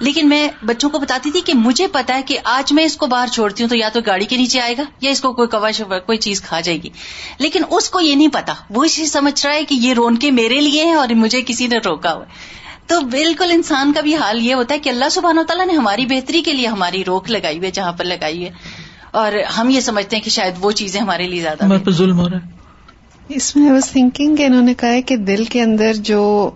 [0.00, 3.06] لیکن میں بچوں کو بتاتی تھی کہ مجھے پتا ہے کہ آج میں اس کو
[3.06, 5.48] باہر چھوڑتی ہوں تو یا تو گاڑی کے نیچے آئے گا یا اس کو کوئی
[5.48, 6.88] کور کوئی چیز کھا جائے گی۔
[7.38, 10.30] لیکن اس کو یہ نہیں پتا۔ وہ اسی سمجھ رہا ہے کہ یہ رون کے
[10.30, 12.24] میرے لیے ہے اور مجھے کسی نے روکا ہوا
[12.90, 15.72] تو بالکل انسان کا بھی حال یہ ہوتا ہے کہ اللہ سبحان و تعالیٰ نے
[15.72, 18.50] ہماری بہتری کے لیے ہماری روک لگائی ہوئی جہاں پر لگائی ہے۔
[19.10, 22.36] اور ہم یہ سمجھتے ہیں کہ شاید وہ چیزیں ہمارے لیے زیادہ ظلم ہو رہا
[22.36, 22.48] ہے۔
[23.28, 26.50] اس میں واز تھنکنگ کہ انہوں نے کہا ہے کہ دل کے اندر جو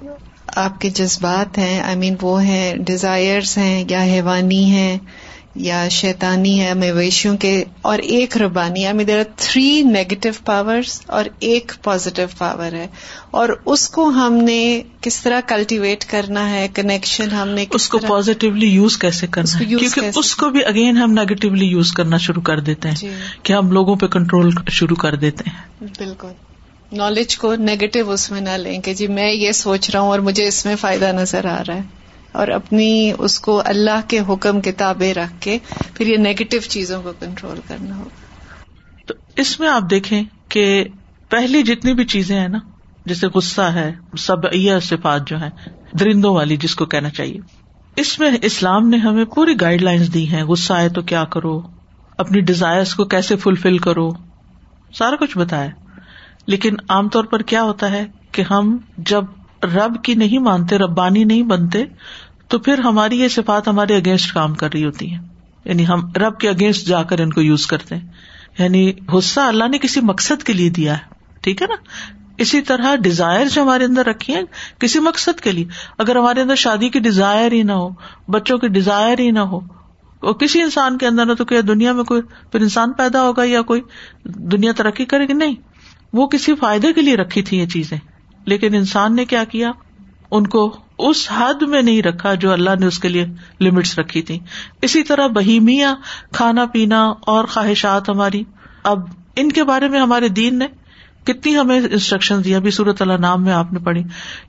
[0.47, 4.99] آپ کے جذبات ہیں آئی مین وہ ہیں ڈیزائرس ہیں یا حیوانی ہیں
[5.55, 11.25] یا شیطانی ہے مویشیوں کے اور ایک ربانی مین there are three negative powers اور
[11.39, 12.87] ایک پازیٹو پاور ہے۔
[13.31, 17.99] اور اس کو ہم نے کس طرح کلٹیویٹ کرنا ہے؟ کنیکشن ہم نے اس کو
[17.99, 22.43] پازیٹیولی یوز کیسے کرنا ہے؟ کیونکہ اس کو بھی اگین ہم نیگیٹولی یوز کرنا شروع
[22.43, 23.11] کر دیتے ہیں جی.
[23.43, 26.29] کہ ہم لوگوں پہ کنٹرول شروع کر دیتے ہیں۔ بالکل۔
[26.93, 30.19] نالج کو نیگیٹو اس میں نہ لیں کہ جی میں یہ سوچ رہا ہوں اور
[30.19, 32.04] مجھے اس میں فائدہ نظر آ رہا ہے۔
[32.35, 35.59] اور اپنی اس کو اللہ کے حکم کتابیں رکھ کے
[35.95, 38.09] پھر یہ نیگیٹو چیزوں کو کنٹرول کرنا ہوگا۔
[39.07, 40.85] تو اس میں آپ دیکھیں کہ
[41.29, 42.59] پہلی جتنی بھی چیزیں ہیں نا،
[43.07, 44.37] جیسے غصہ ہے سب
[44.83, 45.51] صفات جو ہے
[45.93, 47.39] درندوں والی جس کو کہنا چاہیے۔
[47.97, 51.63] اس میں اسلام نے ہمیں پوری گائیڈ لائنس دی ہیں، غصہ آئے تو کیا کرو؟
[52.19, 54.11] اپنی ڈیزائر کو کیسے فلفل کرو؟
[54.95, 55.71] سارا کچھ بتایا۔
[56.47, 59.25] لیکن عام طور پر کیا ہوتا ہے کہ ہم جب
[59.65, 61.85] رب کی نہیں مانتے، ربانی نہیں بنتے،
[62.49, 65.23] تو پھر ہماری یہ صفات ہمارے اگینسٹ کام کر رہی ہوتی ہیں۔
[65.65, 68.09] یعنی ہم رب کے اگینسٹ جا کر ان کو یوز کرتے ہیں۔
[68.59, 71.03] یعنی غصہ اللہ نے کسی مقصد کے لیے دیا ہے،
[71.41, 71.75] ٹھیک ہے نا؟
[72.39, 74.43] اسی طرح ڈیزائر جو ہمارے اندر رکھی ہیں
[74.79, 75.65] کسی مقصد کے لیے۔
[75.99, 77.89] اگر ہمارے اندر شادی کی ڈیزائر ہی نہ ہو،
[78.29, 79.59] بچوں کی ڈیزائر ہی نہ ہو
[80.21, 83.45] اور کسی انسان کے اندر نہ تو کیا دنیا میں کوئی پھر انسان پیدا ہوگا
[83.45, 83.81] یا کوئی
[84.25, 85.55] دنیا ترقی کرے گی؟ نہیں،
[86.13, 87.99] وہ کسی فائدے کے لیے رکھی تھی یہ چیزیں۔
[88.47, 89.71] لیکن انسان نے کیا کیا؟
[90.31, 93.27] ان کو اس حد میں نہیں رکھا جو اللہ نے اس کے لیے
[93.61, 94.39] لمٹس رکھی تھی
[94.83, 95.95] اسی طرح بہیمیا،
[96.33, 98.45] کھانا پینا اور خواہشات ہماری۔
[98.85, 98.99] اب
[99.37, 100.67] ان کے بارے میں ہمارے دین نے
[101.25, 104.03] کتنی ہمیں انسٹرکشن دی۔ ابھی صورت اللہ نام میں آپ نے پڑھی۔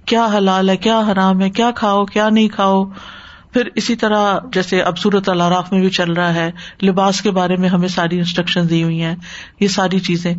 [0.05, 2.85] کیا حلال ہے، کیا حرام ہے، کیا کھاؤ، کیا نہیں کھاؤ۔
[3.53, 6.51] پھر اسی طرح جیسے اب صورت اللہ راف میں بھی چل رہا ہے۔
[6.83, 9.15] لباس کے بارے میں ہمیں ساری انسٹرکشن دی ہوئی ہیں۔
[9.59, 10.33] یہ ساری چیزیں۔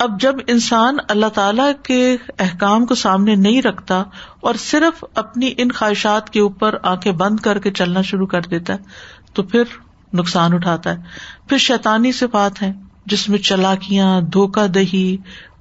[0.00, 4.04] اب جب انسان اللہ تعالی کے احکام کو سامنے نہیں رکھتا
[4.40, 8.72] اور صرف اپنی ان خواہشات کے اوپر آنکھیں بند کر کے چلنا شروع کر دیتا
[8.72, 8.78] ہے،
[9.32, 9.62] تو پھر
[10.12, 10.96] نقصان اٹھاتا ہے۔
[11.48, 12.72] پھر شیتانی سے بات ہے
[13.06, 15.16] جس میں چلاکیاں، دھوکہ دہی۔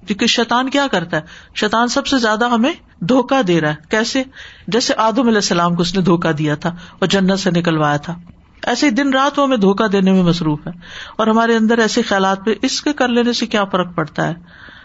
[0.07, 1.21] کیونکہ شیتان کیا کرتا ہے؟
[1.55, 4.23] شیتان سب سے زیادہ ہمیں دھوکا دے رہا ہے۔ کیسے؟
[4.67, 8.19] جیسے آدم علیہ السلام کو اس نے دھوکا دیا تھا اور جنت سے نکلوایا تھا۔
[8.63, 10.71] ایسے دن رات وہ ہمیں دھوکا دینے میں مصروف ہے۔
[11.17, 14.33] اور ہمارے اندر ایسے خیالات پہ اس کے کر لینے سے کیا فرق پڑتا ہے؟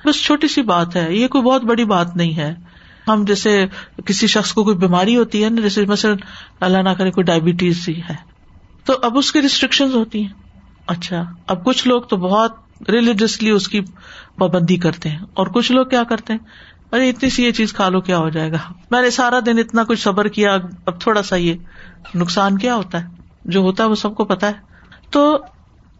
[0.04, 2.54] بس چھوٹی سی بات ہے۔ یہ کوئی بہت بڑی بات نہیں ہے۔
[3.08, 3.66] ہم جیسے
[4.06, 6.16] کسی شخص کو کوئی بیماری ہوتی ہے نا، جیسے مثلاً
[6.60, 8.14] اللہ نہ کرے کوئی ڈائبٹیز ہے۔
[8.84, 10.32] تو اب اس کی ریسٹرکشن ہوتی ہیں۔
[10.86, 12.52] اچھا اب کچھ لوگ تو بہت
[12.88, 13.80] ریلیجسلی اس کی
[14.38, 16.40] پابندی کرتے ہیں۔ اور کچھ لوگ کیا کرتے ہیں؟
[16.92, 19.58] ارے، اتنی سی یہ چیز کھا لو، کیا ہو جائے گا؟ میں نے سارا دن
[19.58, 21.54] اتنا کچھ صبر کیا، اب تھوڑا سا یہ
[22.14, 23.13] نقصان کیا ہوتا ہے؟
[23.44, 24.52] جو ہوتا ہے وہ سب کو پتا ہے۔
[25.10, 25.38] تو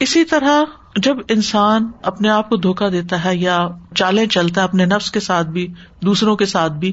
[0.00, 0.62] اسی طرح
[0.96, 5.20] جب انسان اپنے آپ کو دھوکا دیتا ہے یا چالیں چلتا ہے اپنے نفس کے
[5.20, 5.72] ساتھ بھی،
[6.02, 6.92] دوسروں کے ساتھ بھی،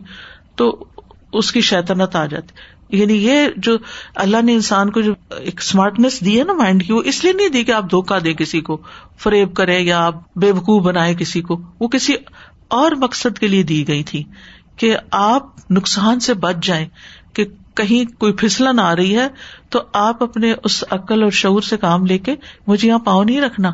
[0.56, 0.86] تو
[1.34, 2.54] اس کی شیطنت آ جاتی۔
[2.98, 3.78] یعنی یہ جو
[4.16, 7.34] اللہ نے انسان کو جو ایک اسمارٹنیس دی ہے نا مائنڈ کی، وہ اس لیے
[7.34, 8.82] نہیں دی کہ آپ دھوکا دیں کسی کو،
[9.18, 12.14] فریب کرے یا آپ بے وقوع بنائے کسی کو۔ وہ کسی
[12.68, 14.24] اور مقصد کے لیے دی گئی تھی
[14.76, 16.88] کہ آپ نقصان سے بچ جائیں
[17.34, 17.46] کہ
[17.76, 19.28] کہیں کوئی پھسلن آ رہی ہے،
[19.70, 22.36] تو آپ اپنے اس عقل اور شعور سے کام لے کے
[22.68, 23.72] مجھے یہاں پاؤں نہیں رکھنا۔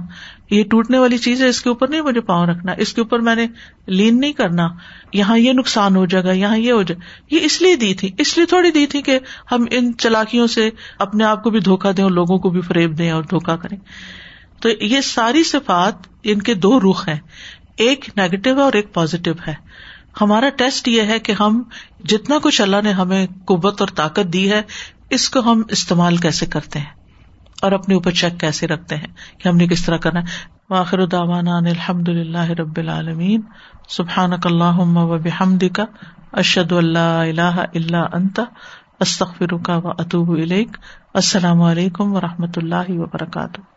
[0.51, 3.19] یہ ٹوٹنے والی چیز ہے، اس کے اوپر نہیں مجھے پاؤں رکھنا۔ اس کے اوپر
[3.19, 3.47] میں نے
[3.87, 4.67] لین نہیں کرنا۔
[5.13, 7.01] یہاں یہ نقصان ہو جائے گا، یہاں یہ ہو جائے
[7.35, 9.19] یہ اس لیے دی تھی، اس لیے تھوڑی دی تھی کہ
[9.51, 10.69] ہم ان چلاکیوں سے
[10.99, 13.77] اپنے آپ کو بھی دھوکا دیں اور لوگوں کو بھی فریب دیں اور دھوکا کریں۔
[14.61, 17.19] تو یہ ساری صفات ان کے دو رخ ہیں،
[17.77, 19.53] ایک نیگیٹو ہے اور ایک پازیٹو ہے۔
[20.21, 21.63] ہمارا ٹیسٹ یہ ہے کہ ہم
[21.99, 24.61] جتنا کچھ اللہ نے ہمیں قوت اور طاقت دی ہے،
[25.09, 26.95] اس کو ہم استعمال کیسے کرتے ہیں؟
[27.61, 29.07] اور اپنے اوپر چیک کیسے رکھتے ہیں
[29.37, 30.25] کہ ہم نے کس طرح کرنا ہے؟
[30.69, 33.41] واخر الحمد اللہ رب العالمین.
[33.89, 35.85] سبحان اللہ و بحمد کا
[36.33, 38.39] اشد اللہ اللہ اللہ انت
[38.99, 40.29] استخر کا و اطوب
[41.13, 43.76] السلام علیکم و رحمۃ اللہ وبرکاتہ.